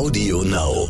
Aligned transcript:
Audio 0.00 0.42
Now. 0.44 0.88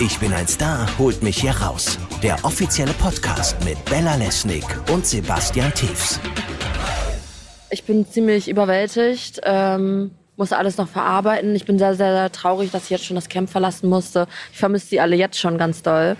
Ich 0.00 0.18
bin 0.18 0.32
ein 0.32 0.48
Star, 0.48 0.88
holt 0.98 1.22
mich 1.22 1.40
hier 1.40 1.52
raus. 1.52 2.00
Der 2.20 2.34
offizielle 2.44 2.92
Podcast 2.94 3.64
mit 3.64 3.82
Bella 3.84 4.16
Lesnick 4.16 4.64
und 4.92 5.06
Sebastian 5.06 5.72
Tiefs. 5.72 6.18
Ich 7.70 7.84
bin 7.84 8.04
ziemlich 8.04 8.48
überwältigt, 8.48 9.40
ähm, 9.44 10.10
muss 10.36 10.52
alles 10.52 10.78
noch 10.78 10.88
verarbeiten. 10.88 11.54
Ich 11.54 11.64
bin 11.64 11.78
sehr, 11.78 11.94
sehr, 11.94 12.12
sehr 12.12 12.32
traurig, 12.32 12.72
dass 12.72 12.82
ich 12.82 12.90
jetzt 12.90 13.04
schon 13.04 13.14
das 13.14 13.28
Camp 13.28 13.48
verlassen 13.48 13.88
musste. 13.88 14.26
Ich 14.50 14.58
vermisse 14.58 14.88
die 14.90 15.00
alle 15.00 15.14
jetzt 15.14 15.38
schon 15.38 15.56
ganz 15.56 15.82
doll. 15.82 16.16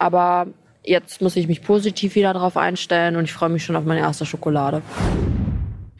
Aber 0.00 0.48
jetzt 0.82 1.22
muss 1.22 1.36
ich 1.36 1.46
mich 1.46 1.62
positiv 1.62 2.16
wieder 2.16 2.32
darauf 2.32 2.56
einstellen 2.56 3.14
und 3.14 3.22
ich 3.22 3.32
freue 3.32 3.50
mich 3.50 3.64
schon 3.64 3.76
auf 3.76 3.84
meine 3.84 4.00
erste 4.00 4.26
Schokolade. 4.26 4.82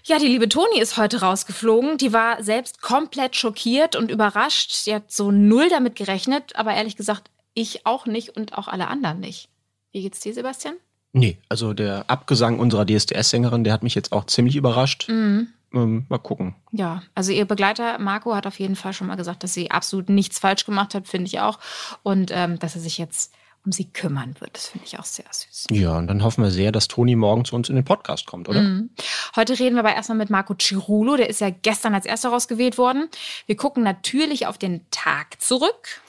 Ja, 0.09 0.19
die 0.19 0.27
liebe 0.27 0.49
Toni 0.49 0.81
ist 0.81 0.97
heute 0.97 1.21
rausgeflogen. 1.21 1.99
Die 1.99 2.15
war 2.15 2.43
selbst 2.43 2.81
komplett 2.81 3.37
schockiert 3.37 3.95
und 3.95 4.11
überrascht. 4.11 4.73
Sie 4.73 4.95
hat 4.95 5.13
so 5.13 5.31
null 5.31 5.69
damit 5.69 5.97
gerechnet, 5.97 6.57
aber 6.57 6.73
ehrlich 6.73 6.97
gesagt, 6.97 7.31
ich 7.53 7.85
auch 7.85 8.07
nicht 8.07 8.35
und 8.35 8.57
auch 8.57 8.69
alle 8.69 8.89
anderen 8.89 9.21
nicht. 9.21 9.51
Wie 9.93 10.01
geht's 10.01 10.21
dir, 10.21 10.33
Sebastian? 10.33 10.77
Nee, 11.13 11.37
also 11.51 11.75
der 11.75 12.09
Abgesang 12.09 12.59
unserer 12.59 12.87
DSDS-Sängerin, 12.87 13.65
der 13.65 13.75
hat 13.75 13.83
mich 13.83 13.95
jetzt 13.95 14.13
auch 14.13 14.25
ziemlich 14.25 14.57
überrascht. 14.57 15.11
Mhm. 15.11 15.49
Ähm, 15.75 16.07
mal 16.09 16.17
gucken. 16.17 16.55
Ja, 16.73 17.03
also 17.15 17.31
ihr 17.33 17.45
Begleiter 17.45 17.99
Marco 17.99 18.35
hat 18.35 18.47
auf 18.47 18.59
jeden 18.59 18.77
Fall 18.77 18.95
schon 18.95 19.09
mal 19.09 19.17
gesagt, 19.17 19.43
dass 19.43 19.53
sie 19.53 19.71
absolut 19.71 20.09
nichts 20.09 20.39
falsch 20.39 20.65
gemacht 20.65 20.95
hat, 20.95 21.07
finde 21.07 21.27
ich 21.27 21.41
auch. 21.41 21.59
Und 22.03 22.31
ähm, 22.33 22.59
dass 22.59 22.75
er 22.75 22.81
sich 22.81 22.97
jetzt 22.97 23.35
um 23.65 23.73
sie 23.73 23.85
kümmern 23.91 24.35
wird. 24.41 24.57
Das 24.57 24.69
finde 24.69 24.87
ich 24.87 24.99
auch 24.99 25.05
sehr 25.05 25.27
süß. 25.31 25.67
Ja, 25.71 25.97
und 25.99 26.07
dann 26.07 26.23
hoffen 26.23 26.43
wir 26.45 26.51
sehr, 26.51 26.73
dass 26.73 26.89
Toni 26.89 27.17
morgen 27.17 27.45
zu 27.45 27.55
uns 27.57 27.69
in 27.69 27.77
den 27.77 27.85
Podcast 27.85 28.27
kommt, 28.27 28.49
oder? 28.49 28.63
Mhm. 28.63 28.91
Heute 29.37 29.59
reden 29.59 29.75
wir 29.77 29.81
aber 29.81 29.95
erstmal 29.95 30.19
mit 30.19 30.31
Marco 30.31 30.55
Cirulo. 30.55 31.17
Der 31.17 31.29
ist 31.29 31.41
ja 31.41 31.51
gestern 31.51 31.95
als 31.95 32.07
erster 32.07 32.31
rausgewählt 32.31 32.79
worden. 32.79 33.09
Wir 33.47 33.57
gucken 33.57 33.83
natürlich 33.83 34.47
auf 34.47 34.59
den 34.59 34.89
Tag 34.91 35.41
zurück. 35.41 36.01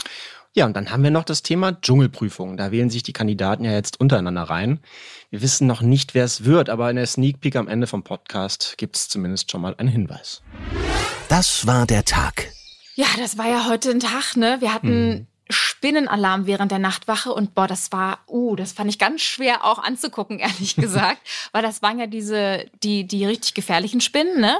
Ja, 0.54 0.66
und 0.66 0.76
dann 0.76 0.92
haben 0.92 1.04
wir 1.04 1.12
noch 1.12 1.24
das 1.26 1.44
Thema 1.44 1.74
Dschungelprüfung. 1.80 2.58
Da 2.58 2.72
wählen 2.72 2.90
sich 2.90 3.04
die 3.04 3.14
Kandidaten 3.14 3.64
ja 3.66 3.72
jetzt 3.72 4.00
untereinander 4.00 4.44
rein. 4.44 4.80
Wir 5.30 5.42
wissen 5.44 5.68
noch 5.68 5.82
nicht, 5.82 6.16
wer 6.16 6.26
es 6.26 6.44
wird, 6.44 6.70
aber 6.70 6.90
in 6.90 6.96
der 6.96 7.06
Sneak 7.06 7.40
Peek 7.40 7.56
am 7.56 7.68
Ende 7.68 7.86
vom 7.86 8.04
Podcast 8.04 8.76
gibt 8.78 8.96
es 8.96 9.08
zumindest 9.10 9.52
schon 9.52 9.62
mal 9.62 9.76
einen 9.78 9.90
Hinweis. 9.90 10.42
Das 11.30 11.68
war 11.68 11.86
der 11.86 12.04
Tag. 12.04 12.48
Ja, 12.96 13.06
das 13.18 13.38
war 13.38 13.48
ja 13.48 13.68
heute 13.70 13.92
ein 13.92 14.00
Tag, 14.00 14.36
ne? 14.36 14.58
Wir 14.60 14.74
hatten 14.74 15.10
Mhm. 15.10 15.28
Spinnenalarm 15.80 16.46
während 16.46 16.74
der 16.74 16.80
Nachtwache 16.80 17.34
und 17.34 17.56
boah, 17.56 17.66
das 17.66 17.94
war, 17.94 18.20
uh, 18.28 18.58
das 18.58 18.74
fand 18.74 18.90
ich 18.90 19.00
ganz 19.00 19.22
schwer 19.22 19.64
auch 19.64 19.80
anzugucken, 19.80 20.40
ehrlich 20.40 20.76
gesagt, 20.76 21.22
weil 21.54 21.62
das 21.62 21.82
waren 21.82 22.00
ja 22.00 22.06
diese, 22.06 22.66
die, 22.84 23.06
die 23.06 23.26
richtig 23.26 23.54
gefährlichen 23.54 24.02
Spinnen, 24.02 24.42
ne? 24.42 24.58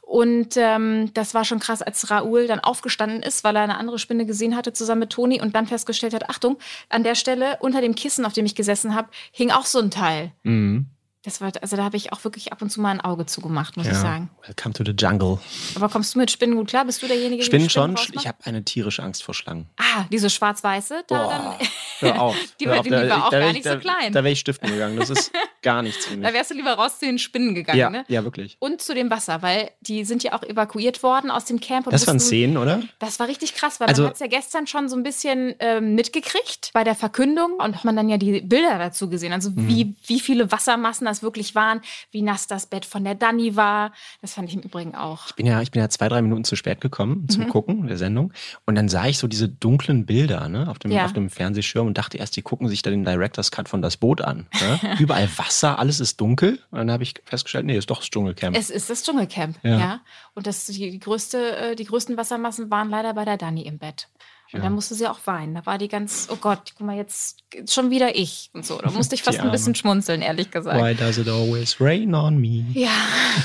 Und 0.00 0.56
ähm, 0.56 1.12
das 1.12 1.34
war 1.34 1.44
schon 1.44 1.58
krass, 1.58 1.82
als 1.82 2.10
Raoul 2.10 2.46
dann 2.46 2.60
aufgestanden 2.60 3.22
ist, 3.22 3.44
weil 3.44 3.54
er 3.54 3.62
eine 3.62 3.76
andere 3.76 3.98
Spinne 3.98 4.24
gesehen 4.24 4.56
hatte, 4.56 4.72
zusammen 4.72 5.00
mit 5.00 5.10
Toni 5.10 5.42
und 5.42 5.54
dann 5.54 5.66
festgestellt 5.66 6.14
hat, 6.14 6.30
Achtung, 6.30 6.56
an 6.88 7.02
der 7.04 7.16
Stelle 7.16 7.58
unter 7.60 7.82
dem 7.82 7.94
Kissen, 7.94 8.24
auf 8.24 8.32
dem 8.32 8.46
ich 8.46 8.54
gesessen 8.54 8.94
habe, 8.94 9.10
hing 9.30 9.50
auch 9.50 9.66
so 9.66 9.78
ein 9.78 9.90
Teil. 9.90 10.32
Mhm. 10.42 10.86
Das 11.24 11.40
war, 11.40 11.52
also 11.62 11.76
da 11.76 11.84
habe 11.84 11.96
ich 11.96 12.12
auch 12.12 12.24
wirklich 12.24 12.52
ab 12.52 12.62
und 12.62 12.70
zu 12.70 12.80
mal 12.80 12.90
ein 12.90 13.00
Auge 13.00 13.26
zugemacht, 13.26 13.76
muss 13.76 13.86
ich 13.86 13.94
sagen. 13.94 14.28
Welcome 14.44 14.72
to 14.74 14.82
the 14.84 14.90
jungle. 14.90 15.38
Aber 15.76 15.88
kommst 15.88 16.14
du 16.14 16.18
mit 16.18 16.32
Spinnen 16.32 16.56
gut 16.56 16.68
klar? 16.70 16.84
Bist 16.84 17.00
du 17.00 17.06
derjenige, 17.06 17.36
der 17.38 17.44
Spinnen 17.44 17.68
die 17.68 17.70
schon. 17.72 17.96
Ich 18.12 18.26
habe 18.26 18.38
eine 18.44 18.64
tierische 18.64 19.04
Angst 19.04 19.22
vor 19.22 19.32
Schlangen. 19.32 19.68
Ah, 19.76 20.04
diese 20.10 20.28
schwarz-weiße, 20.30 21.04
da 21.06 21.22
Boah, 21.22 21.56
dann. 21.60 21.68
hör 22.00 22.20
auf. 22.22 22.36
Die 22.60 22.66
hör 22.66 22.72
war- 22.72 22.78
auf. 22.80 22.84
die 22.84 22.90
Da- 22.90 23.08
war 23.08 23.26
auch 23.26 23.30
da 23.30 23.38
gar 23.38 23.46
ich- 23.48 23.52
nicht 23.54 23.64
so 23.64 23.70
da, 23.70 23.76
klein. 23.76 24.12
Da 24.12 24.24
wäre 24.24 24.32
ich 24.32 24.40
stiften 24.40 24.68
gegangen. 24.68 24.96
Das 24.98 25.10
ist 25.10 25.30
gar 25.62 25.82
nichts 25.82 26.06
für 26.06 26.16
mich. 26.16 26.26
Da 26.26 26.34
wärst 26.34 26.50
du 26.50 26.54
lieber 26.54 26.72
raus 26.72 26.98
zu 26.98 27.06
den 27.06 27.18
Spinnen 27.18 27.54
gegangen, 27.54 27.78
ja, 27.78 27.90
ne? 27.90 28.04
ja, 28.08 28.24
wirklich. 28.24 28.56
Und 28.58 28.80
zu 28.82 28.94
dem 28.94 29.10
Wasser, 29.10 29.42
weil 29.42 29.70
die 29.80 30.04
sind 30.04 30.22
ja 30.22 30.32
auch 30.34 30.42
evakuiert 30.42 31.02
worden 31.02 31.30
aus 31.30 31.44
dem 31.44 31.60
Camp. 31.60 31.86
Und 31.86 31.92
Das 31.92 32.06
waren 32.06 32.20
Szenen, 32.20 32.56
oder? 32.56 32.82
Das 32.98 33.18
war 33.20 33.28
richtig 33.28 33.54
krass, 33.54 33.80
weil 33.80 33.88
Also- 33.88 34.02
man 34.02 34.08
hat 34.10 34.14
es 34.14 34.20
ja 34.20 34.26
gestern 34.26 34.66
schon 34.66 34.88
so 34.88 34.96
ein 34.96 35.02
bisschen 35.02 35.54
ähm, 35.60 35.94
mitgekriegt 35.94 36.70
bei 36.72 36.84
der 36.84 36.94
Verkündung 36.94 37.52
und 37.54 37.76
hat 37.76 37.84
man 37.84 37.96
dann 37.96 38.08
ja 38.08 38.16
die 38.18 38.40
Bilder 38.40 38.78
dazu 38.78 39.08
gesehen. 39.08 39.32
Also 39.32 39.50
Mhm. 39.50 39.68
wie, 39.68 39.94
wie 40.06 40.20
viele 40.20 40.50
Wassermassen 40.52 41.04
das 41.06 41.22
wirklich 41.22 41.54
waren, 41.54 41.80
wie 42.10 42.22
nass 42.22 42.46
das 42.46 42.66
Bett 42.66 42.84
von 42.84 43.04
der 43.04 43.14
Dani 43.14 43.56
war. 43.56 43.92
Das 44.20 44.34
fand 44.34 44.48
ich 44.48 44.54
im 44.54 44.60
Übrigen 44.62 44.94
auch. 44.94 45.26
Ich 45.28 45.34
bin 45.34 45.46
ja, 45.46 45.60
ich 45.62 45.70
bin 45.70 45.80
ja 45.80 45.88
zwei, 45.88 46.08
drei 46.08 46.22
Minuten 46.22 46.44
zu 46.44 46.56
spät 46.56 46.80
gekommen 46.80 47.22
Mhm. 47.22 47.28
zum 47.28 47.48
Gucken 47.48 47.86
der 47.86 47.96
Sendung. 47.98 48.32
Und 48.66 48.74
dann 48.74 48.88
sah 48.88 49.06
ich 49.06 49.18
so 49.18 49.26
diese 49.28 49.48
dunklen 49.48 50.06
Bilder 50.06 50.48
ne, 50.48 50.68
auf, 50.68 50.78
dem, 50.78 50.90
Ja. 50.90 51.04
auf 51.04 51.12
dem 51.12 51.30
Fernsehschirm 51.30 51.86
und 51.86 51.98
dachte 51.98 52.18
erst, 52.18 52.36
die 52.36 52.42
gucken 52.42 52.68
sich 52.68 52.82
da 52.82 52.90
den 52.90 53.04
Director's 53.04 53.50
Cut 53.50 53.68
von 53.68 53.82
das 53.82 53.96
Boot 53.96 54.20
an. 54.20 54.46
Ne? 54.60 54.96
Überall 54.98 55.28
Wasser, 55.36 55.51
alles 55.60 56.00
ist 56.00 56.20
dunkel. 56.20 56.58
Und 56.70 56.78
dann 56.78 56.90
habe 56.90 57.02
ich 57.02 57.14
festgestellt, 57.24 57.66
nee, 57.66 57.76
ist 57.76 57.90
doch 57.90 57.98
das 57.98 58.10
Dschungelcamp. 58.10 58.56
Es 58.56 58.70
ist 58.70 58.90
das 58.90 59.02
Dschungelcamp, 59.02 59.58
ja. 59.62 59.78
Ja. 59.78 60.00
Und 60.34 60.46
das, 60.46 60.66
die, 60.66 60.98
größte, 60.98 61.56
äh, 61.56 61.76
die 61.76 61.84
größten 61.84 62.16
Wassermassen 62.16 62.70
waren 62.70 62.90
leider 62.90 63.14
bei 63.14 63.24
der 63.24 63.36
Dani 63.36 63.62
im 63.62 63.78
Bett. 63.78 64.08
Und 64.52 64.58
Ja. 64.58 64.64
dann 64.64 64.74
musste 64.74 64.94
sie 64.94 65.06
auch 65.06 65.20
weinen. 65.24 65.54
Da 65.54 65.64
war 65.64 65.78
die 65.78 65.88
ganz, 65.88 66.28
oh 66.30 66.36
Gott, 66.36 66.72
guck 66.76 66.86
mal, 66.86 66.96
jetzt 66.96 67.42
schon 67.66 67.90
wieder 67.90 68.14
ich 68.16 68.50
und 68.52 68.66
so. 68.66 68.78
Da 68.78 68.90
musste 68.92 69.14
ich 69.14 69.22
fast 69.22 69.40
ein 69.40 69.50
bisschen 69.50 69.74
schmunzeln, 69.74 70.20
ehrlich 70.20 70.50
gesagt. 70.50 70.78
Why 70.82 70.94
does 70.94 71.16
it 71.16 71.28
always 71.28 71.80
rain 71.80 72.14
on 72.14 72.38
me? 72.38 72.66
Ja. 72.74 72.90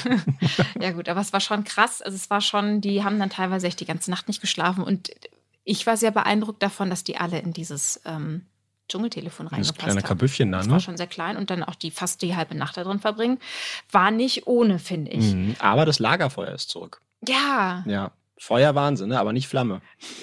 ja, 0.82 0.92
gut, 0.92 1.08
aber 1.08 1.22
es 1.22 1.32
war 1.34 1.40
schon 1.40 1.64
krass. 1.64 2.02
Also 2.02 2.16
es 2.16 2.30
war 2.30 2.42
schon, 2.42 2.82
die 2.82 3.04
haben 3.04 3.20
dann 3.20 3.30
teilweise 3.30 3.68
echt 3.68 3.80
die 3.80 3.86
ganze 3.86 4.12
Nacht 4.12 4.28
nicht 4.28 4.42
geschlafen. 4.42 4.84
Und 4.84 5.12
ich 5.64 5.88
war 5.88 5.96
sehr 5.98 6.12
beeindruckt 6.12 6.62
davon, 6.62 6.90
dass 6.90 7.04
die 7.04 7.18
alle 7.18 7.40
in 7.40 7.54
dieses 7.54 8.02
ähm, 8.06 8.46
Dschungeltelefon 8.90 9.46
Das 9.48 9.54
reingepasst 9.54 9.80
kleine 9.80 10.00
haben. 10.02 10.08
Kabüffchen 10.08 10.52
da, 10.52 10.58
Das 10.60 10.68
ne? 10.68 10.74
war 10.74 10.80
schon 10.80 10.98
sehr 10.98 11.08
klein 11.08 11.38
und 11.38 11.50
dann 11.50 11.64
auch 11.64 11.76
die 11.76 11.92
fast 11.92 12.22
die 12.22 12.36
halbe 12.36 12.56
Nacht 12.56 12.78
da 12.78 12.84
drin 12.84 13.00
verbringen. 13.00 13.40
War 13.92 14.12
nicht 14.12 14.48
ohne, 14.48 14.80
finde 14.80 15.12
ich. 15.12 15.34
Mhm. 15.34 15.56
Aber 15.60 15.86
das 15.86 16.00
Lagerfeuer 16.00 16.54
ist 16.54 16.70
zurück. 16.70 17.02
Ja, 17.28 17.84
Ja. 17.86 18.12
Feuer 18.40 18.76
Wahnsinn, 18.76 19.10
ne? 19.10 19.20
aber 19.20 19.34
nicht 19.34 19.48
Flamme. 19.48 19.82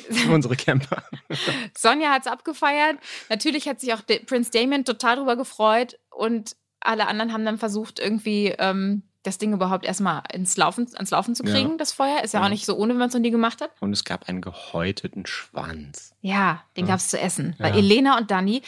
Für 0.08 0.30
unsere 0.34 0.54
Camper. 0.54 1.02
Sonja 1.76 2.10
hat 2.12 2.22
es 2.26 2.28
abgefeiert. 2.30 2.96
Natürlich 3.28 3.66
hat 3.68 3.80
sich 3.80 3.92
auch 3.92 4.02
Prince 4.26 4.52
Damon 4.52 4.84
total 4.84 5.16
drüber 5.16 5.34
gefreut 5.36 5.98
und 6.10 6.54
alle 6.78 7.08
anderen 7.08 7.32
haben 7.32 7.44
dann 7.44 7.58
versucht, 7.58 7.98
irgendwie 7.98 8.54
ähm, 8.58 9.02
das 9.24 9.38
Ding 9.38 9.52
überhaupt 9.52 9.84
erstmal 9.84 10.22
ins 10.32 10.56
Laufen, 10.56 10.86
ans 10.94 11.10
Laufen 11.10 11.34
zu 11.34 11.42
kriegen, 11.42 11.70
Ja. 11.70 11.76
das 11.78 11.90
Feuer. 11.92 12.22
Ist 12.22 12.34
ja, 12.34 12.40
Ja. 12.40 12.46
auch 12.46 12.50
nicht 12.50 12.64
so 12.64 12.76
ohne, 12.76 12.90
wenn 12.92 12.98
man 12.98 13.08
es 13.08 13.14
noch 13.14 13.20
nie 13.20 13.30
gemacht 13.32 13.60
hat. 13.60 13.70
Und 13.80 13.92
es 13.92 14.04
gab 14.04 14.28
einen 14.28 14.40
gehäuteten 14.40 15.26
Schwanz. 15.26 16.14
Ja, 16.20 16.62
den 16.76 16.84
Ja. 16.86 16.92
gab's 16.92 17.08
zu 17.08 17.18
essen. 17.18 17.56
Weil. 17.58 17.76
Elena 17.76 18.16
und 18.18 18.30
Dani 18.30 18.62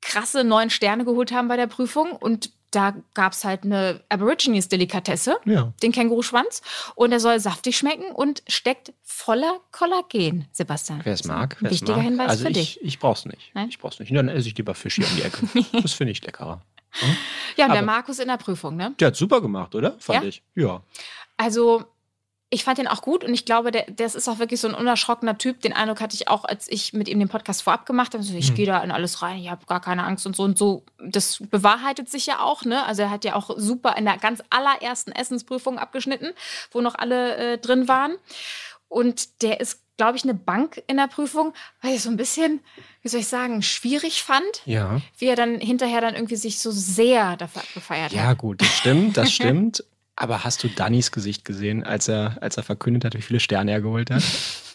krasse 0.00 0.42
neun 0.44 0.70
Sterne 0.70 1.04
geholt 1.04 1.32
haben 1.32 1.48
bei 1.48 1.56
der 1.56 1.66
Prüfung 1.66 2.12
und 2.12 2.50
da 2.70 2.94
gab's 3.14 3.44
halt 3.44 3.64
eine 3.64 4.02
Aborigines-Delikatesse, 4.10 5.38
den 5.82 5.90
Känguruschwanz. 5.92 6.60
Und 6.94 7.10
der 7.10 7.20
soll 7.20 7.40
saftig 7.40 7.78
schmecken 7.78 8.10
und 8.12 8.42
steckt 8.46 8.92
voller 9.02 9.60
Kollagen, 9.72 10.46
Sebastian. 10.52 11.00
Wer 11.02 11.14
es 11.14 11.24
mag, 11.24 11.56
wer 11.60 11.70
es 11.70 11.76
Wichtiger 11.76 11.96
mag. 11.96 12.04
Hinweis 12.04 12.28
also 12.28 12.44
für 12.44 12.50
ich, 12.50 12.56
dich. 12.74 12.80
ich 12.82 12.98
brauch's 12.98 13.24
nicht. 13.24 13.52
Nein? 13.54 13.68
Ich 13.70 13.78
brauch's 13.78 13.98
nicht. 14.00 14.14
Dann 14.14 14.28
esse 14.28 14.48
ich 14.48 14.56
lieber 14.56 14.74
Fisch 14.74 14.96
hier 14.96 15.06
um 15.06 15.16
die 15.16 15.22
Ecke. 15.22 15.46
Das 15.82 15.94
finde 15.94 16.10
ich 16.12 16.22
leckerer. 16.22 16.60
Ja, 17.56 17.66
und 17.66 17.72
der 17.72 17.82
Markus 17.82 18.18
in 18.18 18.28
der 18.28 18.36
Prüfung, 18.36 18.76
ne? 18.76 18.94
Der 19.00 19.08
hat 19.08 19.16
super 19.16 19.40
gemacht, 19.40 19.74
oder? 19.74 19.96
Fand 19.98 20.22
Ja? 20.22 20.28
ich. 20.28 20.42
Ja. 20.54 20.82
Also, 21.36 21.84
ich 22.50 22.64
fand 22.64 22.78
den 22.78 22.88
auch 22.88 23.02
gut 23.02 23.24
und 23.24 23.34
ich 23.34 23.44
glaube, 23.44 23.70
der, 23.72 23.84
das 23.90 24.14
ist 24.14 24.26
auch 24.26 24.38
wirklich 24.38 24.58
so 24.60 24.68
ein 24.68 24.74
unerschrockener 24.74 25.36
Typ. 25.36 25.60
Den 25.60 25.74
Eindruck 25.74 26.00
hatte 26.00 26.14
ich 26.14 26.28
auch, 26.28 26.44
als 26.44 26.66
ich 26.68 26.94
mit 26.94 27.06
ihm 27.06 27.18
den 27.18 27.28
Podcast 27.28 27.62
vorab 27.62 27.84
gemacht 27.84 28.14
habe. 28.14 28.22
So, 28.24 28.32
Mhm. 28.32 28.38
ich 28.38 28.54
gehe 28.54 28.64
da 28.64 28.78
in 28.82 28.90
alles 28.90 29.20
rein, 29.20 29.38
ich 29.38 29.50
habe 29.50 29.66
gar 29.66 29.80
keine 29.82 30.04
Angst 30.04 30.24
und 30.26 30.34
so 30.34 30.44
und 30.44 30.56
so. 30.56 30.82
Das 30.98 31.38
bewahrheitet 31.50 32.08
sich 32.08 32.24
ja 32.26 32.40
auch, 32.40 32.64
ne? 32.64 32.84
Also 32.86 33.02
er 33.02 33.10
hat 33.10 33.24
ja 33.26 33.34
auch 33.34 33.50
super 33.58 33.96
in 33.98 34.06
der 34.06 34.16
ganz 34.16 34.42
allerersten 34.48 35.12
Essensprüfung 35.12 35.78
abgeschnitten, 35.78 36.32
wo 36.70 36.80
noch 36.80 36.94
alle 36.94 37.36
äh, 37.36 37.58
drin 37.58 37.86
waren. 37.86 38.16
Und 38.88 39.42
der 39.42 39.60
ist, 39.60 39.82
glaube 39.98 40.16
ich, 40.16 40.22
eine 40.24 40.32
Bank 40.34 40.82
in 40.86 40.96
der 40.96 41.08
Prüfung, 41.08 41.52
weil 41.82 41.94
ich 41.94 42.02
so 42.02 42.08
ein 42.08 42.16
bisschen, 42.16 42.60
wie 43.02 43.08
soll 43.08 43.20
ich 43.20 43.28
sagen, 43.28 43.60
schwierig 43.62 44.22
fand, 44.22 44.62
Ja. 44.64 45.02
wie 45.18 45.26
er 45.26 45.36
dann 45.36 45.60
hinterher 45.60 46.00
dann 46.00 46.14
irgendwie 46.14 46.36
sich 46.36 46.58
so 46.60 46.70
sehr 46.70 47.36
dafür 47.36 47.60
abgefeiert 47.62 48.12
Ja, 48.12 48.22
hat. 48.28 48.38
gut, 48.38 48.62
das 48.62 48.68
stimmt, 48.78 49.16
das 49.18 49.30
stimmt. 49.34 49.84
Aber 50.16 50.42
hast 50.44 50.64
du 50.64 50.68
Dannys 50.68 51.12
Gesicht 51.12 51.44
gesehen, 51.44 51.84
als 51.84 52.08
er, 52.08 52.38
als 52.40 52.56
er 52.56 52.62
verkündet 52.62 53.04
hat, 53.04 53.14
wie 53.14 53.22
viele 53.22 53.38
Sterne 53.40 53.70
er 53.72 53.80
geholt 53.82 54.10
hat? 54.10 54.22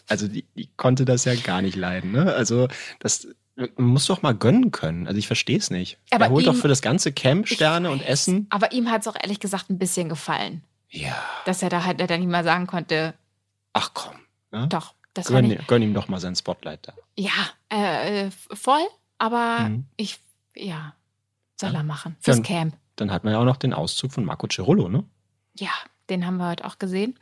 Also 0.08 0.28
die, 0.28 0.44
die 0.54 0.68
konnte 0.76 1.04
das 1.04 1.24
ja 1.24 1.34
gar 1.34 1.60
nicht 1.62 1.76
leiden. 1.76 2.12
Ne? 2.12 2.32
Also 2.32 2.68
das 3.00 3.26
man 3.56 3.70
muss 3.86 4.06
doch 4.06 4.20
mal 4.22 4.34
gönnen 4.34 4.72
können. 4.72 5.06
Also 5.06 5.16
ich 5.18 5.26
verstehe 5.28 5.58
es 5.58 5.70
nicht. 5.70 5.96
Aber 6.10 6.24
er 6.24 6.30
holt 6.32 6.46
doch 6.46 6.54
ihm- 6.54 6.60
für 6.60 6.66
das 6.68 6.82
ganze 6.82 7.12
Camp 7.12 7.46
Sterne 7.46 7.90
und. 7.90 8.00
Essen. 8.02 8.46
Aber 8.50 8.72
ihm 8.72 8.90
hat 8.90 9.02
es 9.02 9.06
auch 9.08 9.14
ehrlich 9.14 9.38
gesagt 9.38 9.70
ein 9.70 9.78
bisschen 9.78 10.08
gefallen. 10.08 10.62
Ja. 10.90 11.14
dass 11.44 11.62
er 11.62 11.68
da 11.70 11.84
halt 11.84 12.00
dann 12.00 12.20
nicht 12.20 12.28
mal 12.30 12.42
sagen 12.44 12.66
konnte, 12.66 13.14
Ach 13.74 13.90
komm. 13.94 14.14
Ne? 14.52 14.66
doch, 14.68 14.94
das 15.14 15.26
Gönn, 15.28 15.46
nicht. 15.48 15.66
gönn 15.68 15.82
ihm 15.82 15.94
doch 15.94 16.08
mal 16.08 16.20
sein 16.20 16.34
Spotlight 16.36 16.86
da. 16.88 16.92
Ja, 17.16 17.30
äh, 17.72 18.26
äh, 18.26 18.30
voll, 18.52 18.82
aber 19.18 19.60
Mhm. 19.68 19.86
ich, 19.96 20.20
ja, 20.54 20.94
soll 21.58 21.72
Ja. 21.72 21.78
er 21.78 21.84
machen. 21.84 22.16
Fürs 22.20 22.38
Ja. 22.38 22.42
Camp. 22.42 22.76
Dann 22.96 23.10
hat 23.10 23.24
man 23.24 23.32
ja 23.32 23.40
auch 23.40 23.44
noch 23.44 23.56
den 23.56 23.72
Auszug 23.72 24.12
von 24.12 24.24
Marco 24.24 24.46
Cirullo, 24.50 24.88
ne? 24.88 25.04
Ja, 25.58 25.70
den 26.10 26.26
haben 26.26 26.36
wir 26.36 26.48
heute 26.48 26.64
auch 26.64 26.78
gesehen, 26.78 27.18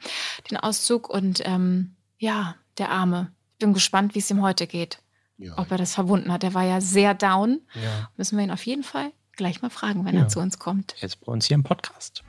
den 0.50 0.56
Auszug. 0.58 1.08
Und 1.08 1.40
ähm, 1.46 1.94
ja, 2.18 2.56
der 2.78 2.90
Arme. 2.90 3.30
Ich 3.52 3.58
bin 3.58 3.72
gespannt, 3.74 4.14
wie 4.14 4.18
es 4.18 4.30
ihm 4.30 4.42
heute 4.42 4.66
geht. 4.66 4.98
Ja. 5.38 5.56
Ob 5.58 5.70
er 5.70 5.78
das 5.78 5.94
verwunden 5.94 6.32
hat. 6.32 6.44
Er 6.44 6.54
war 6.54 6.64
ja 6.64 6.80
sehr 6.80 7.14
down. 7.14 7.60
ja. 7.74 8.10
Müssen 8.16 8.36
wir 8.38 8.44
ihn 8.44 8.50
auf 8.50 8.64
jeden 8.66 8.82
Fall 8.84 9.12
gleich 9.36 9.62
mal 9.62 9.70
fragen, 9.70 10.04
wenn 10.04 10.14
Ja. 10.14 10.22
er 10.22 10.28
zu 10.28 10.40
uns 10.40 10.58
kommt. 10.58 10.94
Jetzt 11.00 11.20
bei 11.24 11.32
uns 11.32 11.46
hier 11.46 11.54
im 11.54 11.62
Podcast. 11.62 12.22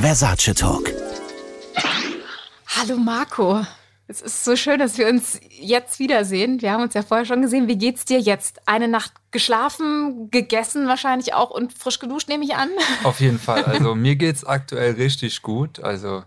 Versace 0.00 0.54
Talk. 0.54 0.90
Hallo 2.76 2.96
Marco. 2.96 3.64
Es 4.10 4.22
ist 4.22 4.44
so 4.44 4.56
schön, 4.56 4.80
dass 4.80 4.98
wir 4.98 5.06
uns 5.06 5.40
jetzt 5.52 6.00
wiedersehen. 6.00 6.60
Wir 6.60 6.72
haben 6.72 6.82
uns 6.82 6.94
ja 6.94 7.02
vorher 7.02 7.24
schon 7.24 7.42
gesehen. 7.42 7.68
Wie 7.68 7.78
geht's 7.78 8.04
dir 8.04 8.18
jetzt? 8.18 8.60
Eine 8.66 8.88
Nacht 8.88 9.12
geschlafen, 9.32 10.30
gegessen 10.30 10.86
wahrscheinlich 10.88 11.34
auch 11.34 11.50
und 11.50 11.72
frisch 11.72 11.98
geduscht, 11.98 12.28
nehme 12.28 12.44
ich 12.44 12.54
an. 12.54 12.68
Auf 13.04 13.20
jeden 13.20 13.38
Fall. 13.38 13.64
Also 13.64 13.94
mir 13.94 14.16
geht's 14.16 14.44
aktuell 14.44 14.92
richtig 14.94 15.42
gut. 15.42 15.80
Also 15.82 16.24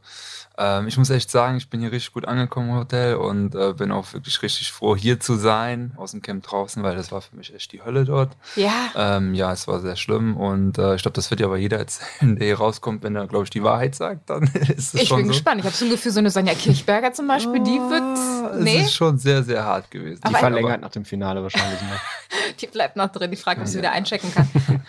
ähm, 0.55 0.87
ich 0.87 0.97
muss 0.99 1.09
echt 1.09 1.31
sagen, 1.31 1.57
ich 1.57 1.67
bin 1.71 1.79
hier 1.81 1.91
richtig 1.91 2.13
gut 2.13 2.25
angekommen 2.27 2.69
im 2.69 2.75
Hotel 2.75 3.15
und 3.15 3.55
äh, 3.55 3.73
bin 3.73 3.91
auch 3.91 4.13
wirklich 4.13 4.39
richtig 4.43 4.71
froh, 4.71 4.95
hier 4.95 5.19
zu 5.19 5.35
sein, 5.35 5.93
aus 5.97 6.11
dem 6.11 6.21
Camp 6.21 6.43
draußen, 6.43 6.83
weil 6.83 6.95
das 6.95 7.11
war 7.11 7.21
für 7.21 7.35
mich 7.35 7.55
echt 7.55 7.71
die 7.71 7.81
Hölle 7.83 8.05
dort. 8.05 8.33
Ja. 8.55 8.71
Ähm, 8.95 9.33
ja, 9.33 9.51
es 9.51 9.67
war 9.67 9.79
sehr 9.79 9.95
schlimm 9.95 10.37
und 10.37 10.77
äh, 10.77 10.93
ich 10.93 11.01
glaube, 11.01 11.15
das 11.15 11.31
wird 11.31 11.39
ja 11.39 11.47
aber 11.47 11.57
jeder 11.57 11.77
erzählen, 11.79 12.35
der 12.35 12.45
hier 12.45 12.57
rauskommt, 12.59 13.01
wenn 13.01 13.15
er, 13.15 13.25
glaube 13.25 13.45
ich, 13.45 13.49
die 13.49 13.63
Wahrheit 13.63 13.95
sagt, 13.95 14.29
dann 14.29 14.43
ist 14.77 14.93
es 14.93 15.01
Ich 15.01 15.07
schon 15.07 15.17
bin 15.17 15.25
so. 15.25 15.31
gespannt. 15.31 15.61
Ich 15.61 15.65
habe 15.65 15.75
so 15.75 15.85
ein 15.85 15.91
Gefühl, 15.91 16.11
so 16.11 16.19
eine 16.19 16.29
Sonja 16.29 16.53
Kirchberger 16.53 17.13
zum 17.13 17.27
Beispiel, 17.27 17.59
die 17.63 17.79
Ah, 17.79 17.89
wird. 17.89 18.57
Es 18.59 18.63
Nee, 18.63 18.81
ist 18.81 18.93
schon 18.93 19.17
sehr, 19.17 19.41
sehr 19.41 19.63
hart 19.65 19.89
gewesen. 19.89 20.21
Die 20.21 20.27
Aber- 20.27 20.37
verlängert 20.37 20.81
nach 20.81 20.91
dem 20.91 21.03
Finale 21.03 21.41
wahrscheinlich 21.41 21.81
noch. 21.81 22.32
die 22.59 22.67
bleibt 22.67 22.95
noch 22.95 23.11
drin. 23.11 23.31
Die 23.31 23.37
Frage, 23.37 23.61
ob 23.61 23.67
sie 23.67 23.77
wieder 23.77 23.91
einchecken 23.91 24.33
kann. 24.33 24.49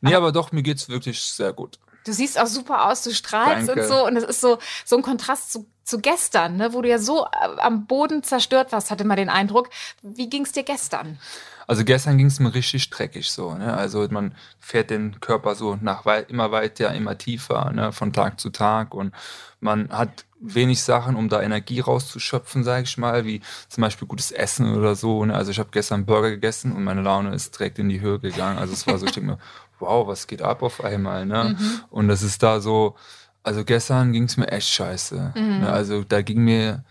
nee, 0.00 0.14
aber 0.14 0.32
doch, 0.32 0.52
mir 0.52 0.62
geht's 0.62 0.88
wirklich 0.88 1.20
sehr 1.22 1.52
gut. 1.52 1.78
Du 2.04 2.12
siehst 2.12 2.38
auch 2.38 2.46
super 2.46 2.90
aus, 2.90 3.02
du 3.02 3.14
strahlst 3.14 3.68
Danke. 3.68 3.82
und 3.82 3.88
so. 3.88 4.06
Und 4.06 4.16
es 4.16 4.24
ist 4.24 4.40
so, 4.40 4.58
so 4.84 4.96
ein 4.96 5.02
Kontrast 5.02 5.52
zu, 5.52 5.66
zu 5.84 6.00
gestern, 6.00 6.56
ne, 6.56 6.72
wo 6.72 6.82
du 6.82 6.88
ja 6.88 6.98
so 6.98 7.26
äh, 7.26 7.60
am 7.60 7.86
Boden 7.86 8.22
zerstört 8.22 8.72
warst, 8.72 8.90
hatte 8.90 9.04
man 9.04 9.16
den 9.16 9.28
Eindruck. 9.28 9.70
Wie 10.02 10.28
ging 10.28 10.42
es 10.42 10.52
dir 10.52 10.62
gestern? 10.62 11.18
Also 11.66 11.84
gestern 11.84 12.18
ging 12.18 12.26
es 12.26 12.40
mir 12.40 12.54
richtig 12.54 12.90
dreckig 12.90 13.30
so. 13.30 13.54
Ne? 13.54 13.72
Also 13.72 14.06
man 14.10 14.34
fährt 14.58 14.90
den 14.90 15.20
Körper 15.20 15.54
so 15.54 15.78
nach 15.80 16.04
wei 16.04 16.20
immer 16.20 16.50
weiter, 16.50 16.92
immer 16.92 17.16
tiefer, 17.16 17.72
ne? 17.72 17.92
von 17.92 18.12
Tag 18.12 18.40
zu 18.40 18.50
Tag 18.50 18.94
und 18.94 19.14
man 19.60 19.90
hat 19.90 20.24
wenig 20.40 20.82
Sachen, 20.82 21.14
um 21.14 21.28
da 21.28 21.40
Energie 21.40 21.80
rauszuschöpfen, 21.80 22.64
sage 22.64 22.82
ich 22.82 22.98
mal, 22.98 23.24
wie 23.24 23.40
zum 23.68 23.82
Beispiel 23.82 24.08
gutes 24.08 24.32
Essen 24.32 24.76
oder 24.76 24.96
so. 24.96 25.24
Ne? 25.24 25.34
Also 25.34 25.52
ich 25.52 25.58
habe 25.60 25.70
gestern 25.72 26.00
einen 26.00 26.06
Burger 26.06 26.30
gegessen 26.30 26.72
und 26.72 26.82
meine 26.82 27.02
Laune 27.02 27.32
ist 27.32 27.56
direkt 27.58 27.78
in 27.78 27.88
die 27.88 28.00
Höhe 28.00 28.18
gegangen. 28.18 28.58
Also 28.58 28.72
es 28.72 28.86
war 28.86 28.98
so, 28.98 29.06
ich 29.06 29.12
denke 29.12 29.30
mir, 29.30 29.38
wow, 29.78 30.06
was 30.06 30.26
geht 30.26 30.42
ab 30.42 30.62
auf 30.62 30.82
einmal? 30.82 31.26
Ne? 31.26 31.56
Und 31.90 32.08
das 32.08 32.22
ist 32.22 32.42
da 32.42 32.60
so, 32.60 32.96
also 33.42 33.64
gestern 33.64 34.12
ging 34.12 34.24
es 34.24 34.36
mir 34.36 34.48
echt 34.48 34.68
scheiße. 34.68 35.32
Ne? 35.34 35.72
Also 35.72 36.04
da 36.04 36.22
ging 36.22 36.44
mir 36.44 36.84